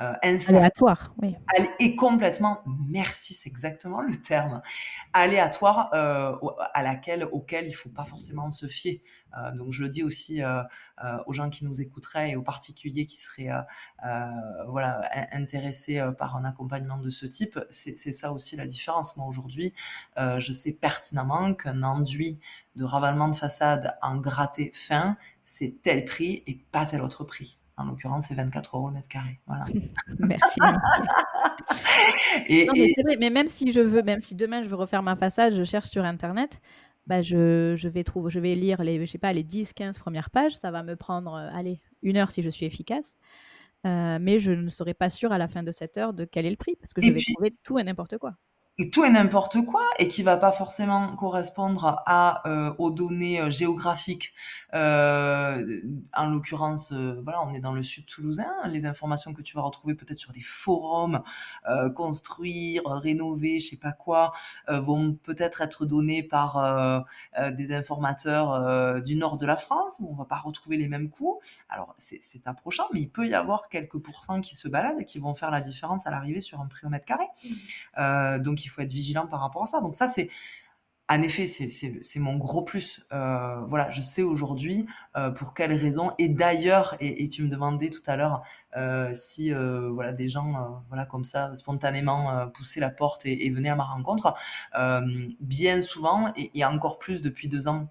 [0.00, 1.14] aléatoires.
[1.20, 1.36] Oui.
[1.78, 4.62] Et complètement, merci, c'est exactement le terme,
[5.12, 9.02] aléatoire à laquelle, auquel il ne faut pas forcément se fier.
[9.38, 10.62] Euh, donc je le dis aussi euh,
[11.04, 13.50] euh, aux gens qui nous écouteraient et aux particuliers qui seraient
[14.66, 17.58] voilà, intéressés par un accompagnement de ce type.
[17.70, 19.16] C'est ça aussi la différence.
[19.16, 19.74] Moi aujourd'hui,
[20.16, 22.40] je sais pertinemment qu'un enduit
[22.76, 27.58] de ravalement de façade en gratté fin, c'est tel prix et pas tel autre prix.
[27.80, 29.38] En l'occurrence, c'est 24 euros le mètre carré.
[29.46, 29.64] Voilà.
[30.18, 30.60] Merci.
[32.48, 35.02] et, mais c'est vrai, mais même si je veux, même si demain je veux refaire
[35.02, 36.60] ma façade, je cherche sur Internet,
[37.06, 40.30] bah, je, je, vais trouver, je vais lire les, je sais pas, les 10-15 premières
[40.30, 40.56] pages.
[40.56, 43.16] Ça va me prendre, euh, allez, une heure si je suis efficace.
[43.86, 46.44] Euh, mais je ne serai pas sûre à la fin de cette heure de quel
[46.44, 48.34] est le prix, parce que je vais trouver tout et n'importe quoi
[48.88, 53.50] tout et n'importe quoi et qui va pas forcément correspondre à euh, aux données euh,
[53.50, 54.32] géographiques.
[54.72, 55.82] Euh,
[56.14, 58.50] en l'occurrence, voilà, on est dans le sud toulousain.
[58.66, 61.22] Les informations que tu vas retrouver peut-être sur des forums,
[61.94, 64.32] construire, rénover, je sais pas quoi,
[64.68, 67.04] vont peut-être être données par
[67.52, 69.96] des informateurs du nord de la France.
[70.00, 71.40] Où on va pas retrouver les mêmes coûts.
[71.68, 75.18] Alors c'est approchant, mais il peut y avoir quelques pourcents qui se baladent et qui
[75.18, 77.26] vont faire la différence à l'arrivée sur un prix au mètre carré.
[78.40, 79.80] donc il il faut être vigilant par rapport à ça.
[79.80, 80.30] Donc ça, c'est
[81.12, 83.04] en effet, c'est mon gros plus.
[83.12, 86.12] Euh, voilà, je sais aujourd'hui euh, pour quelles raisons.
[86.18, 88.44] Et d'ailleurs, et, tu me demandais tout à l'heure
[88.76, 93.76] euh, si voilà des gens voilà comme ça spontanément poussaient la porte et, venaient à
[93.76, 94.34] ma rencontre.
[95.40, 97.88] bien souvent, et, et, encore plus depuis deux ans,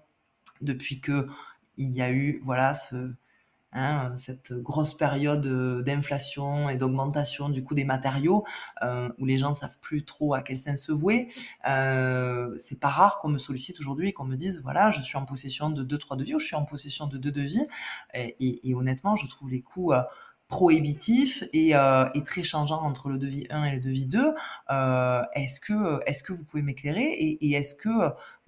[0.62, 1.28] depuis que
[1.76, 3.12] il y a eu voilà ce
[3.72, 8.44] Hein, cette grosse période euh, d'inflation et d'augmentation du coût des matériaux,
[8.82, 11.28] euh, où les gens savent plus trop à quel sens se vouer.
[11.68, 15.16] Euh, c'est pas rare qu'on me sollicite aujourd'hui et qu'on me dise voilà, je suis
[15.16, 17.64] en possession de deux trois devis ou je suis en possession de deux devis.
[18.12, 20.02] Et, et, et honnêtement, je trouve les coûts euh,
[20.50, 24.34] prohibitif et, euh, et, très changeant entre le devis 1 et le devis 2.
[24.70, 27.88] Euh, est-ce que, est-ce que vous pouvez m'éclairer et, et est-ce que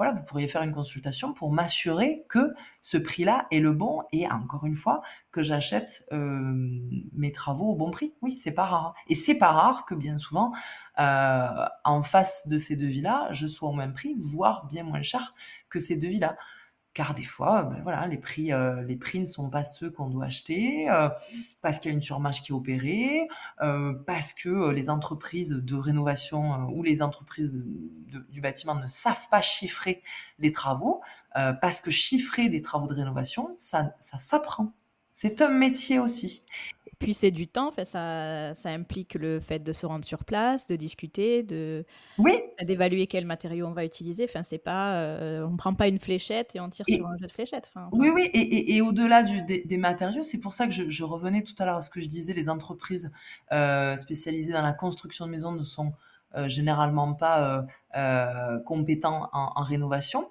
[0.02, 4.28] voilà, vous pourriez faire une consultation pour m'assurer que ce prix-là est le bon et
[4.28, 5.00] encore une fois
[5.30, 6.80] que j'achète euh,
[7.12, 8.12] mes travaux au bon prix?
[8.20, 8.94] Oui, c'est pas rare.
[9.08, 10.52] Et c'est pas rare que bien souvent,
[10.98, 11.46] euh,
[11.84, 15.34] en face de ces devis-là, je sois au même prix, voire bien moins cher
[15.70, 16.36] que ces devis-là
[16.94, 20.08] car des fois, ben voilà, les prix, euh, les prix ne sont pas ceux qu'on
[20.08, 21.08] doit acheter, euh,
[21.62, 23.28] parce qu'il y a une surmarge qui est opérée,
[23.62, 29.40] euh, parce que les entreprises de rénovation ou les entreprises du bâtiment ne savent pas
[29.40, 30.02] chiffrer
[30.38, 31.00] les travaux,
[31.34, 34.74] parce que chiffrer des travaux de rénovation, ça, ça s'apprend.
[35.14, 36.44] C'est un métier aussi.
[37.02, 40.76] Puis c'est du temps, ça, ça implique le fait de se rendre sur place, de
[40.76, 41.84] discuter, de
[42.18, 42.40] oui.
[42.62, 44.24] d'évaluer quel matériau on va utiliser.
[44.24, 47.26] Enfin, c'est pas, euh, on prend pas une fléchette et on tire sur un jeu
[47.26, 47.70] de fléchette.
[47.74, 51.04] Enfin, oui, oui, et, et, au-delà des, des, matériaux, c'est pour ça que je, je,
[51.04, 53.12] revenais tout à l'heure à ce que je disais, les entreprises
[53.50, 55.92] euh, spécialisées dans la construction de maisons ne sont
[56.36, 57.66] euh, généralement pas
[58.64, 60.30] compétents en, en rénovation,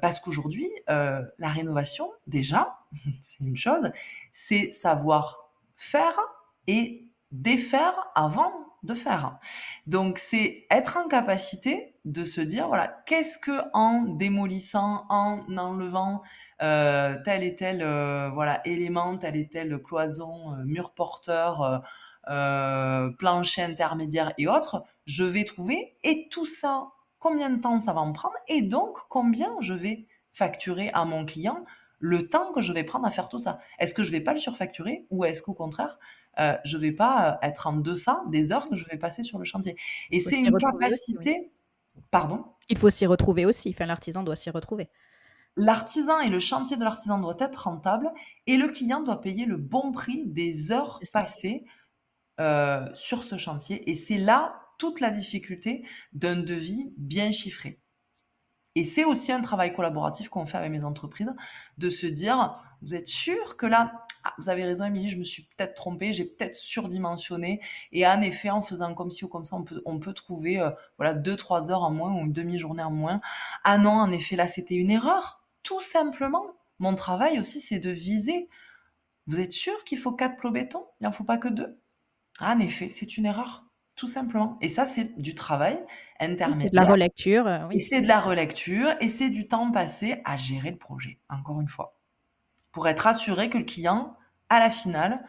[0.00, 2.78] parce qu'aujourd'hui, la rénovation, déjà,
[3.20, 3.90] c'est une chose,
[4.30, 5.41] c'est savoir
[5.82, 6.18] faire
[6.66, 8.52] et défaire avant
[8.82, 9.38] de faire.
[9.86, 16.22] Donc c'est être en capacité de se dire voilà qu'est-ce que en démolissant, en enlevant
[16.62, 21.82] euh, tel et tel euh, voilà élément, tel et tel cloison, euh, mur porteur,
[23.18, 28.04] plancher intermédiaire et autres, je vais trouver et tout ça combien de temps ça va
[28.04, 31.64] me prendre et donc combien je vais facturer à mon client
[32.02, 33.60] le temps que je vais prendre à faire tout ça.
[33.78, 35.98] Est-ce que je vais pas le surfacturer ou est-ce qu'au contraire,
[36.40, 39.38] euh, je vais pas euh, être en deçà des heures que je vais passer sur
[39.38, 39.76] le chantier?
[40.10, 41.52] Et c'est une capacité.
[42.10, 42.44] Pardon?
[42.68, 43.70] Il faut s'y retrouver aussi.
[43.70, 44.90] Enfin, l'artisan doit s'y retrouver.
[45.56, 48.10] L'artisan et le chantier de l'artisan doit être rentable
[48.48, 51.64] et le client doit payer le bon prix des heures passées
[52.40, 53.88] euh, sur ce chantier.
[53.88, 57.81] Et c'est là toute la difficulté d'un devis bien chiffré.
[58.74, 61.32] Et c'est aussi un travail collaboratif qu'on fait avec mes entreprises,
[61.78, 65.24] de se dire, vous êtes sûr que là, ah, vous avez raison, Émilie, je me
[65.24, 67.60] suis peut-être trompée, j'ai peut-être surdimensionné.
[67.90, 71.14] Et en effet, en faisant comme ci ou comme ça, on peut, trouver euh, voilà
[71.14, 73.20] deux, trois heures en moins ou une demi-journée en moins.
[73.64, 75.42] Ah non, en effet, là, c'était une erreur.
[75.62, 76.44] Tout simplement.
[76.78, 78.48] Mon travail aussi, c'est de viser.
[79.26, 80.86] Vous êtes sûr qu'il faut quatre plots béton?
[81.00, 81.78] Il n'en faut pas que deux?
[82.38, 83.64] Ah, En effet, c'est une erreur
[83.94, 84.58] tout simplement.
[84.60, 85.82] Et ça, c'est du travail
[86.18, 86.70] intermédiaire.
[86.70, 87.76] de la relecture, euh, oui.
[87.76, 91.60] Et c'est de la relecture, et c'est du temps passé à gérer le projet, encore
[91.60, 91.98] une fois.
[92.70, 94.16] Pour être assuré que le client,
[94.48, 95.24] à la finale,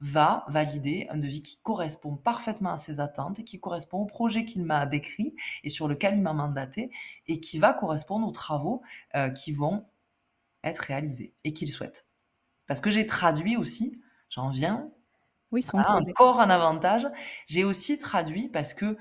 [0.00, 4.44] va valider un devis qui correspond parfaitement à ses attentes et qui correspond au projet
[4.44, 6.90] qu'il m'a décrit et sur lequel il m'a mandaté
[7.26, 8.82] et qui va correspondre aux travaux
[9.14, 9.86] euh, qui vont
[10.62, 12.06] être réalisés et qu'il souhaite.
[12.66, 14.90] Parce que j'ai traduit aussi, j'en viens,
[15.54, 17.06] oui, encore un avantage,
[17.46, 18.96] j'ai aussi traduit parce que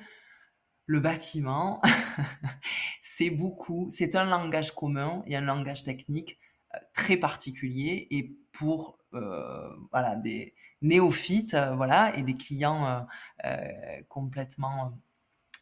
[0.86, 1.82] le bâtiment,
[3.02, 6.38] c'est beaucoup, c'est un langage commun et un langage technique
[6.76, 13.06] euh, très particulier et pour euh, voilà, des, néophytes, euh, voilà, et des clients
[13.46, 13.62] euh,
[14.10, 14.94] complètement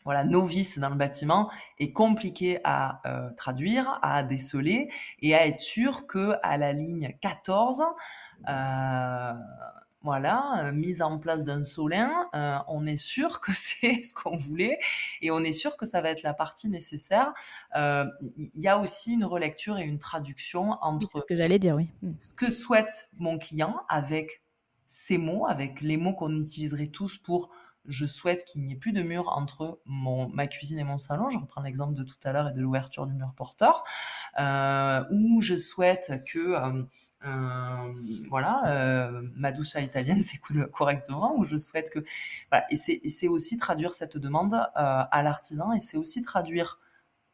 [0.03, 3.03] voilà, novices dans le bâtiment est compliqué à
[3.37, 4.89] traduire, à déceler
[5.19, 7.83] et à être sûr que à la ligne 14,
[10.03, 12.27] voilà, mise en place d'un solin,
[12.67, 14.79] on est sûr que c'est ce qu'on voulait
[15.21, 17.33] et on est sûr que ça va être la partie nécessaire.
[17.75, 21.89] Il y a aussi une relecture et une traduction entre ce que j'allais dire, oui.
[22.01, 22.11] Mmh.
[22.19, 24.41] ce que souhaite mon client avec
[24.87, 27.49] ces mots, avec les mots qu'on utiliserait tous pour
[27.85, 31.29] je souhaite qu'il n'y ait plus de mur entre mon, ma cuisine et mon salon.
[31.29, 33.83] Je reprends l'exemple de tout à l'heure et de l'ouverture du mur porteur.
[34.39, 36.55] Euh, ou je souhaite que
[37.25, 37.93] euh, euh,
[38.29, 41.37] voilà, ma douche à italienne s'écoule correctement.
[41.37, 41.99] Ou je souhaite que...
[42.51, 42.65] Voilà.
[42.71, 46.79] Et c'est aussi traduire cette demande à l'artisan et c'est aussi traduire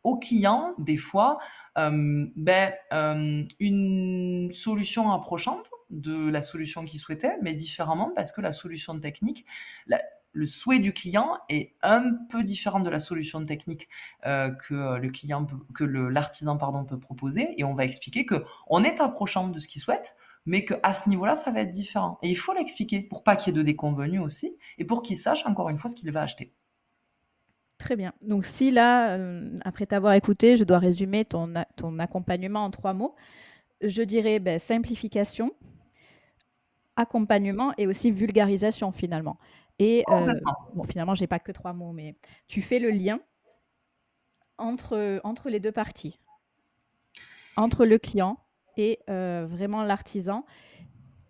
[0.07, 1.37] au client, des fois,
[1.77, 8.39] euh, ben, euh, une solution approchante de la solution qu'il souhaitait, mais différemment parce que
[8.39, 9.45] la solution technique,
[10.33, 13.89] le souhait du client est un peu différent de la solution technique
[14.25, 18.83] euh, que le client, que l'artisan pardon peut proposer, et on va expliquer que on
[18.83, 20.15] est approchant de ce qu'il souhaite,
[20.45, 22.19] mais qu'à ce niveau-là, ça va être différent.
[22.21, 25.17] Et il faut l'expliquer pour pas qu'il y ait de déconvenus aussi, et pour qu'il
[25.17, 26.53] sache encore une fois ce qu'il va acheter.
[27.77, 28.13] Très bien.
[28.21, 32.93] Donc si là, euh, après t'avoir écouté, je dois résumer ton, ton accompagnement en trois
[32.93, 33.15] mots,
[33.81, 35.51] je dirais ben, simplification,
[36.95, 39.37] accompagnement et aussi vulgarisation finalement.
[39.79, 40.33] Et euh,
[40.73, 42.15] bon, finalement, j'ai pas que trois mots, mais
[42.47, 43.19] tu fais le lien
[44.57, 46.19] entre, entre les deux parties,
[47.55, 48.39] entre le client
[48.75, 50.45] et euh, vraiment l'artisan.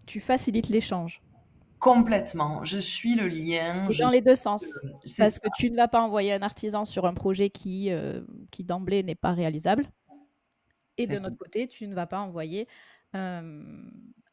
[0.06, 1.22] Tu facilites l'échange.
[1.80, 2.64] Complètement.
[2.64, 3.90] Je suis le lien.
[4.00, 4.66] dans les deux sens.
[5.18, 8.22] Parce que tu ne vas pas envoyer un artisan sur un projet qui, euh,
[8.52, 9.90] qui d'emblée n'est pas réalisable.
[10.98, 12.68] Et de notre côté, tu ne vas pas envoyer
[13.16, 13.64] euh,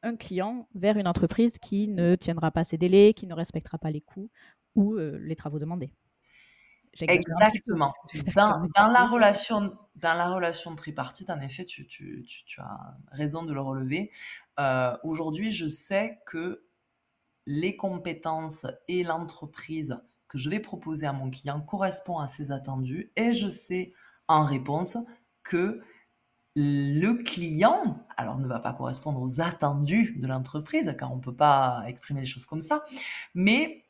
[0.05, 3.91] un client vers une entreprise qui ne tiendra pas ses délais, qui ne respectera pas
[3.91, 4.31] les coûts
[4.75, 5.93] ou euh, les travaux demandés.
[7.01, 7.93] Exactement.
[8.37, 13.53] Dans, la relation, dans la relation tripartite, en effet, tu, tu, tu, as raison de
[13.53, 14.13] le relever.
[15.03, 16.65] Aujourd'hui, je sais que
[17.47, 19.99] les compétences et l'entreprise
[20.29, 23.93] que je vais proposer à mon client correspond à ses attendus et je sais
[24.29, 24.97] en réponse
[25.43, 25.83] que
[26.57, 31.35] le client, alors ne va pas correspondre aux attendus de l'entreprise, car on ne peut
[31.35, 32.85] pas exprimer les choses comme ça,
[33.35, 33.85] mais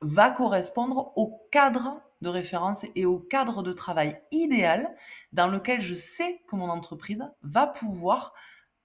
[0.00, 4.94] va correspondre au cadre de référence et au cadre de travail idéal
[5.32, 8.34] dans lequel je sais que mon entreprise va pouvoir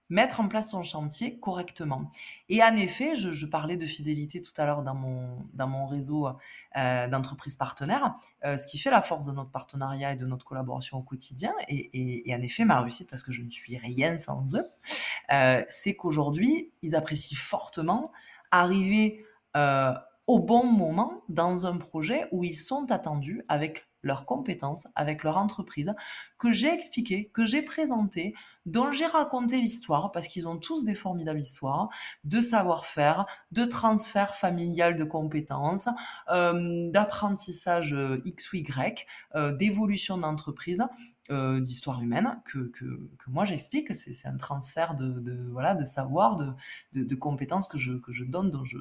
[0.09, 2.11] mettre en place son chantier correctement.
[2.49, 6.27] Et en effet, je, parlais de fidélité tout à l'heure dans mon, dans mon réseau
[6.77, 10.45] euh, d'entreprises partenaires, euh, ce qui fait la force de notre partenariat et de notre
[10.45, 14.55] collaboration au quotidien, et, en effet ma réussite, parce que je ne suis rien sans
[14.55, 14.67] eux,
[15.31, 18.11] euh, c'est qu'aujourd'hui, ils apprécient fortement
[18.51, 19.23] arriver
[20.27, 25.37] au bon moment dans un projet où ils sont attendus avec leurs compétences, avec leur
[25.37, 25.93] entreprise,
[26.37, 28.33] que j'ai expliqué, que j'ai présenté,
[28.65, 31.89] dont j'ai raconté l'histoire, parce qu'ils ont tous des formidables histoires,
[32.23, 35.89] de savoir-faire, de transfert familial de compétences,
[36.29, 40.83] euh, d'apprentissage euh, X ou Y, euh, d'évolution d'entreprise.
[41.61, 42.85] d'histoire humaine que, que,
[43.19, 47.77] que moi j'explique c'est un transfert de, de, voilà de savoir de, de, compétences que
[47.77, 48.79] je, que je donne dont je,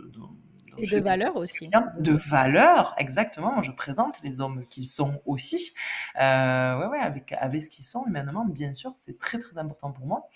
[0.79, 1.69] et de valeur aussi.
[1.99, 3.61] De valeur, exactement.
[3.63, 5.75] je présente les hommes qu'ils sont aussi.
[6.21, 9.93] Euh, ouais, ouais, avec, avec ce qu'ils sont humainement, bien sûr, c'est très, très important
[9.93, 10.29] pour moi.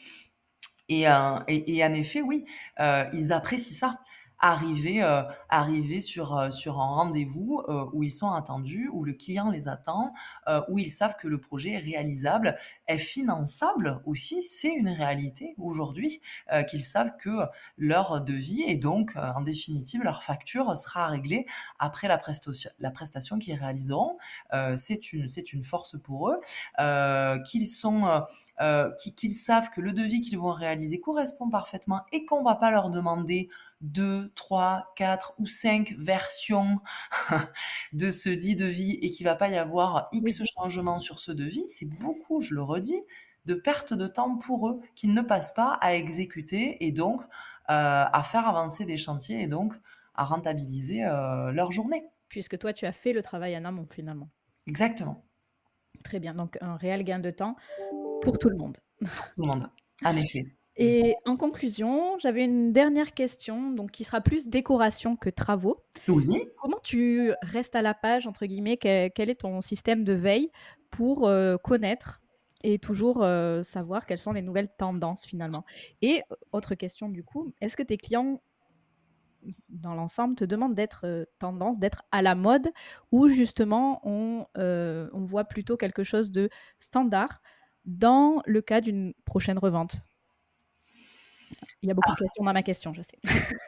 [0.89, 2.45] Et, euh, et, et en effet, oui,
[2.81, 3.99] euh, ils apprécient ça
[4.43, 9.13] arriver, euh, arriver sur, euh, sur un rendez-vous euh, où ils sont attendus, où le
[9.13, 10.13] client les attend,
[10.69, 14.43] où ils savent que le projet est réalisable, est finançable aussi.
[14.43, 16.21] C'est une réalité aujourd'hui
[16.69, 17.31] qu'ils savent que
[17.79, 21.47] leur devis et donc en définitive leur facture sera réglée
[21.79, 24.19] après la prestation, la prestation qu'ils réaliseront.
[24.77, 26.41] c'est une, c'est une force pour eux.
[27.45, 28.25] qu'ils sont,
[29.17, 32.91] qu'ils savent que le devis qu'ils vont réaliser correspond parfaitement et qu'on va pas leur
[32.91, 33.49] demander
[33.83, 36.81] deux, trois, quatre ou cinq versions
[37.93, 41.69] de ce dit devis et qu'il va pas y avoir X changements sur ce devis,
[41.69, 43.03] c'est beaucoup, je le redis,
[43.45, 47.21] de perte de temps pour eux qu'ils ne passent pas à exécuter et donc
[47.67, 49.75] à faire avancer des chantiers et donc
[50.15, 52.05] à rentabiliser leur journée.
[52.29, 54.29] Puisque toi, tu as fait le travail en amont finalement.
[54.67, 55.25] Exactement.
[56.03, 57.57] Très bien, donc un réel gain de temps
[58.23, 58.79] pour tout le monde.
[58.99, 59.71] Pour tout le monde,
[60.05, 60.47] en effet.
[60.77, 65.77] Et en conclusion, j'avais une dernière question, donc qui sera plus décoration que travaux.
[66.09, 66.49] Oui.
[66.61, 70.51] Comment tu restes à la page, entre guillemets, quel, est ton système de veille
[70.91, 72.21] pour euh, connaître
[72.65, 75.65] et toujours euh, savoir quelles sont les nouvelles tendances finalement?
[76.01, 78.41] Et autre question du coup, est-ce que tes clients
[79.69, 82.71] dans l'ensemble te demandent d'être euh, tendance, d'être à la mode,
[83.11, 86.49] ou justement on, on voit plutôt quelque chose de
[86.79, 87.43] standard
[87.85, 89.97] dans le cas d'une prochaine revente?
[91.83, 93.19] Il y a beaucoup de questions dans ma question, je sais.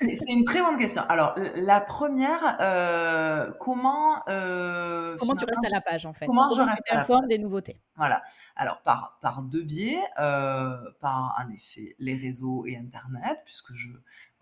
[0.00, 1.02] C'est une très bonne question.
[1.08, 4.22] Alors, la première, euh, comment...
[4.28, 6.26] Euh, comment tu restes à la page, en fait?
[6.26, 7.26] Comment, je reste à la page?
[7.28, 7.80] des nouveautés?
[7.96, 8.22] Voilà.
[8.56, 10.00] Alors, par, par deux biais.
[10.18, 13.88] Euh, par, en effet, les réseaux et Internet, puisque je,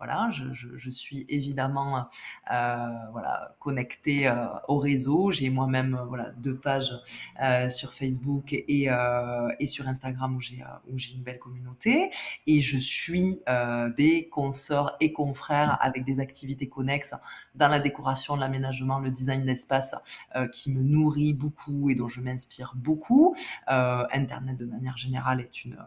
[0.05, 2.09] voilà, je, suis évidemment
[2.51, 5.31] euh, voilà, connectée euh, au réseau.
[5.31, 6.91] J'ai moi-même euh, voilà, deux pages
[7.69, 8.89] sur Facebook et,
[9.59, 12.11] et sur Instagram où j'ai où j'ai une belle communauté.
[12.47, 13.39] Et je suis
[13.97, 17.15] des consorts et confrères avec des activités connexes
[17.55, 19.95] dans la décoration, l'aménagement, le design d'espace
[20.51, 23.35] qui me nourrit beaucoup et dont je m'inspire beaucoup.
[23.67, 25.77] Internet de manière générale est une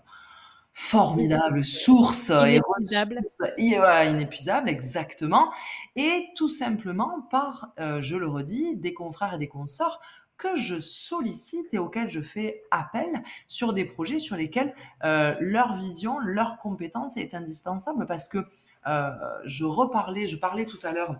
[0.78, 3.22] formidable source inépuisable.
[3.56, 3.78] Et
[4.10, 5.50] inépuisable, exactement.
[5.96, 10.00] Et tout simplement par, euh, je le redis, des confrères et des consorts
[10.36, 15.76] que je sollicite et auxquels je fais appel sur des projets sur lesquels euh, leur
[15.76, 18.44] vision, leur compétence est indispensable parce que
[18.86, 19.10] euh,
[19.46, 21.16] je reparlais, je parlais tout à l'heure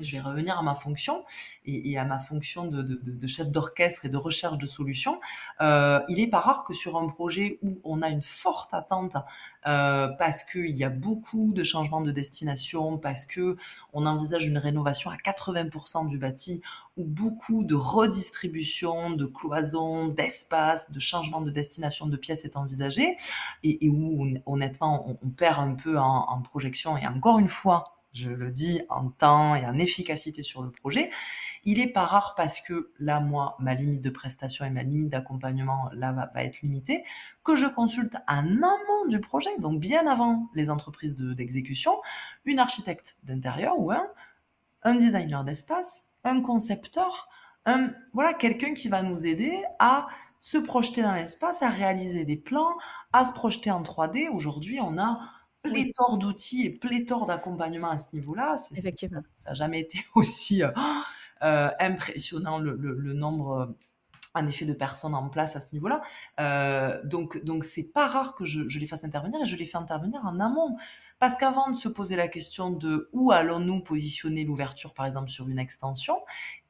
[0.00, 1.24] je vais revenir à ma fonction
[1.64, 5.20] et, à ma fonction de, chef d'orchestre et de recherche de solutions.
[5.60, 9.16] Euh, il est pas rare que sur un projet où on a une forte attente
[9.66, 13.56] euh, parce qu'il y a beaucoup de changements de destination, parce que
[13.92, 16.62] on envisage une rénovation à 80% du bâti,
[16.96, 23.16] ou beaucoup de redistribution, de cloisons, d'espace, de changement de destination de pièces est envisagé,
[23.62, 26.96] et, où honnêtement on, perd un peu en projection.
[26.96, 31.10] Et encore une fois, je le dis, en temps et en efficacité sur le projet.
[31.64, 35.08] Il est pas rare parce que là, moi, ma limite de prestation et ma limite
[35.08, 37.04] d'accompagnement, là, va, être limitée,
[37.44, 42.00] que je consulte un amont du projet, donc bien avant les entreprises d'exécution,
[42.44, 44.06] une architecte d'intérieur ou un,
[44.82, 47.28] un designer d'espace, un concepteur,
[47.64, 50.06] un, voilà, quelqu'un qui va nous aider à
[50.40, 52.76] se projeter dans l'espace, à réaliser des plans,
[53.12, 54.28] à se projeter en 3D.
[54.28, 55.18] Aujourd'hui, on a
[55.70, 58.56] pléthore d'outils et pléthore d'accompagnement à ce niveau-là.
[58.74, 59.22] Effectivement.
[59.32, 60.70] Ça n'a jamais été aussi euh,
[61.42, 63.74] euh, impressionnant le, le, nombre
[64.36, 66.02] en effet de personnes en place à ce niveau-là.
[66.40, 69.66] Euh, donc, donc c'est pas rare que je, je, les fasse intervenir et je les
[69.66, 70.76] fais intervenir en amont.
[71.18, 75.48] Parce qu'avant de se poser la question de où allons-nous positionner l'ouverture, par exemple, sur
[75.48, 76.16] une extension,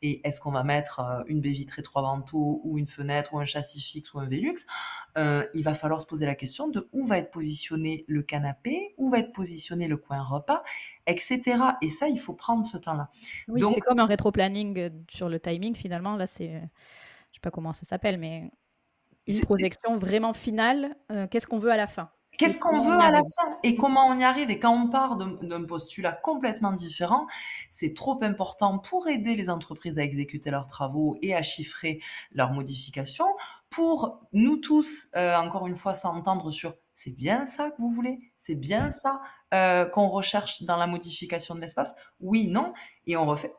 [0.03, 3.41] et est-ce qu'on va mettre euh, une baie vitrée trois vantaux ou une fenêtre ou
[3.41, 4.55] un châssis fixe ou un Velux,
[5.17, 8.95] euh, il va falloir se poser la question de où va être positionné le canapé,
[8.99, 10.63] où va être positionné le coin repas,
[11.09, 11.59] etc.
[11.83, 13.09] Et ça, il faut prendre ce temps-là.
[13.49, 16.15] Oui, c'est comme un rétro-planning sur le timing, finalement.
[16.15, 16.63] Là, c'est,
[17.47, 18.51] pas comment ça s'appelle, mais
[19.29, 20.97] une projection vraiment finale.
[21.31, 22.11] qu'est-ce qu'on veut à la fin?
[22.39, 23.57] Qu'est-ce qu'on veut à la fin?
[23.63, 24.51] Et comment on y arrive?
[24.51, 27.27] Et quand on part d'un postulat complètement différent,
[27.71, 32.01] c'est trop important pour aider les entreprises à exécuter leurs travaux et à chiffrer
[32.33, 33.29] leurs modifications,
[33.71, 38.19] pour nous tous, euh, encore une fois, s'entendre sur c'est bien ça que vous voulez,
[38.37, 39.21] c'est bien ça
[39.55, 42.73] euh, qu'on recherche dans la modification de l'espace, oui, non,
[43.07, 43.53] et on refait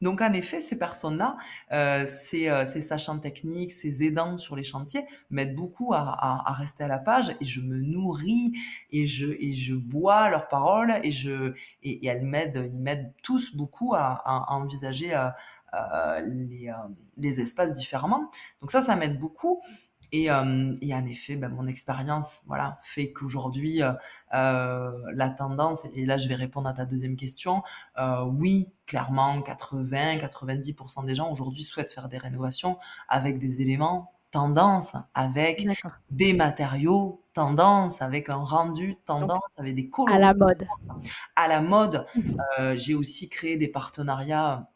[0.00, 1.36] donc en effet, ces personnes-là,
[1.72, 6.50] euh, ces, euh, ces, sachants techniques, ces aidants sur les chantiers m'aident beaucoup à, à,
[6.50, 8.52] à, rester à la page et je me nourris
[8.92, 13.12] et je, et je bois leurs paroles et, je, et, et elles m'aident, ils m'aident
[13.24, 15.28] tous beaucoup à, à envisager euh,
[15.74, 16.74] euh les, euh,
[17.16, 18.30] les, espaces différemment.
[18.60, 19.60] Donc ça, ça m'aide beaucoup.
[20.12, 23.92] Et, euh, et, en effet, ben, mon expérience voilà, fait qu'aujourd'hui, euh,
[24.34, 27.62] euh, la tendance, et là je vais répondre à ta deuxième question,
[27.98, 32.78] euh, oui, clairement, 80-90% des gens aujourd'hui souhaitent faire des rénovations
[33.08, 35.66] avec des éléments tendance, avec
[36.10, 40.16] des matériaux tendance, avec un rendu tendance, avec des couleurs.
[40.16, 40.66] À la mode.
[41.34, 42.06] À la mode.
[42.74, 44.68] J'ai aussi créé des partenariats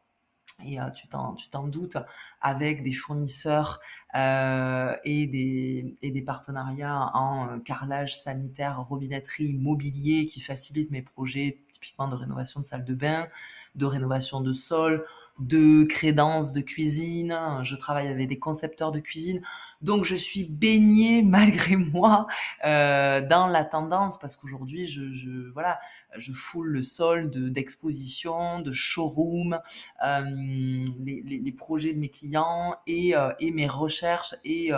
[0.64, 1.98] et euh, tu t'en doutes,
[2.40, 3.80] avec des fournisseurs
[4.14, 11.02] euh, et, des, et des partenariats en euh, carrelage sanitaire, robinetterie, mobilier qui facilitent mes
[11.02, 13.28] projets typiquement de rénovation de salle de bain,
[13.74, 15.06] de rénovation de sol,
[15.38, 19.42] de crédence de cuisine, je travaille avec des concepteurs de cuisine.
[19.80, 22.26] Donc je suis baignée malgré moi
[22.64, 25.80] euh, dans la tendance parce qu'aujourd'hui je, je, voilà
[26.16, 29.58] je foule le sol de d'exposition, de showroom,
[30.04, 34.70] euh, les, les, les, projets de mes clients et, euh, et mes recherches et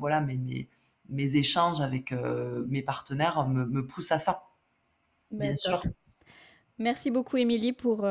[0.00, 0.68] voilà mes, mes,
[1.08, 4.48] mes échanges avec mes partenaires me, me poussent à ça.
[5.30, 5.82] Bien sûr.
[6.78, 8.04] Merci beaucoup Émilie pour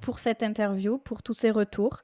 [0.00, 2.02] pour cette interview, pour tous ces retours.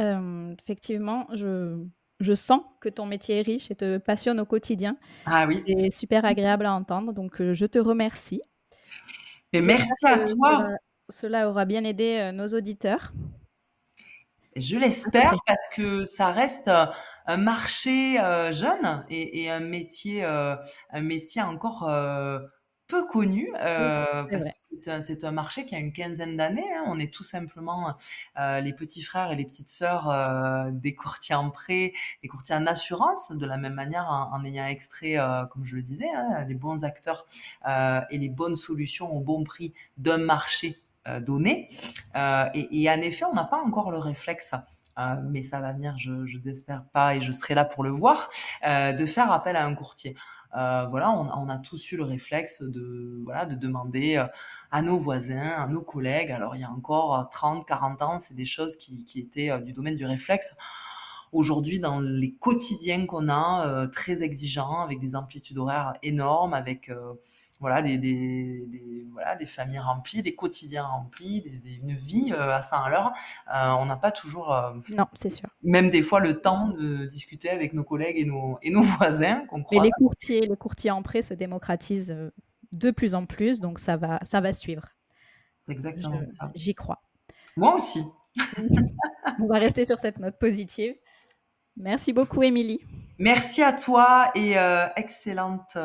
[0.00, 1.84] Euh, effectivement, je,
[2.20, 4.96] je, sens que ton métier est riche et te passionne au quotidien.
[5.26, 5.62] Ah oui.
[5.66, 8.42] C'est super agréable à entendre, donc euh, je te remercie.
[9.52, 10.68] Merci à toi.
[11.10, 13.12] Cela, aura bien aidé euh, nos auditeurs.
[14.56, 16.70] Je l'espère parce que ça reste
[17.26, 18.14] un marché
[18.52, 21.88] jeune et, et, un métier, un métier encore
[22.86, 26.70] peu connu euh, parce que c'est un, marché qui a une quinzaine d'années.
[26.74, 26.84] Hein.
[26.86, 27.96] On est tout simplement
[28.38, 32.54] euh, les petits frères et les petites sœurs euh, des courtiers en prêt, des courtiers
[32.54, 35.16] en assurance, de la même manière en, ayant extrait,
[35.50, 37.26] comme je le disais, hein, les bons acteurs
[37.66, 40.78] et les bonnes solutions au bon prix d'un marché
[41.20, 41.68] donné.
[42.54, 44.52] Et, et, en effet, on n'a pas encore le réflexe.
[45.24, 48.30] mais ça va venir, je, je n'espère pas, et je serai là pour le voir,
[48.62, 50.16] de faire appel à un courtier.
[50.56, 54.26] Euh, voilà, on, a tous eu le réflexe de, voilà, de demander euh,
[54.70, 56.30] à nos voisins, à nos collègues.
[56.30, 59.72] Alors, il y a encore 30, euh, 40 ans, c'est des choses qui, étaient du
[59.72, 60.54] domaine du réflexe.
[61.32, 66.92] Aujourd'hui, dans les quotidiens qu'on a, très exigeants, avec des amplitudes horaires énormes, avec
[67.58, 71.42] voilà, des, des, voilà, des familles remplies, des quotidiens remplis,
[71.82, 73.12] une vie à 100 à l'heure.
[73.80, 74.56] On n'a pas toujours,
[74.90, 75.48] non, c'est sûr.
[75.64, 79.42] Même des fois, le temps de discuter avec nos collègues et nos, et nos voisins.
[79.72, 82.16] Mais les courtiers, les courtiers en prêt se démocratisent
[82.72, 84.88] de plus en plus, donc ça va, ça va suivre.
[85.62, 86.50] C'est exactement ça.
[86.54, 87.02] J'y crois.
[87.56, 88.02] Moi aussi.
[89.40, 90.94] on va rester sur cette note positive.
[91.76, 92.80] Merci beaucoup, Émilie.
[93.18, 94.56] Merci à toi et
[94.96, 95.76] excellente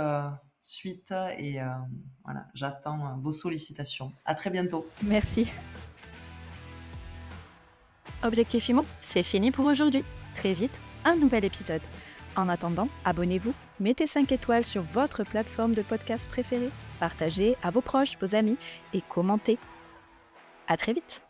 [0.69, 1.67] suite et euh,
[2.23, 4.11] voilà, j'attends euh, vos sollicitations.
[4.25, 4.85] À très bientôt.
[5.03, 5.51] Merci.
[8.23, 10.03] Objectif IMO, c'est fini pour aujourd'hui.
[10.35, 11.81] Très vite, un nouvel épisode.
[12.35, 17.81] En attendant, abonnez-vous, mettez 5 étoiles sur votre plateforme de podcast préférée, partagez à vos
[17.81, 18.57] proches, vos amis
[18.93, 19.57] et commentez.
[20.67, 21.28] À très vite.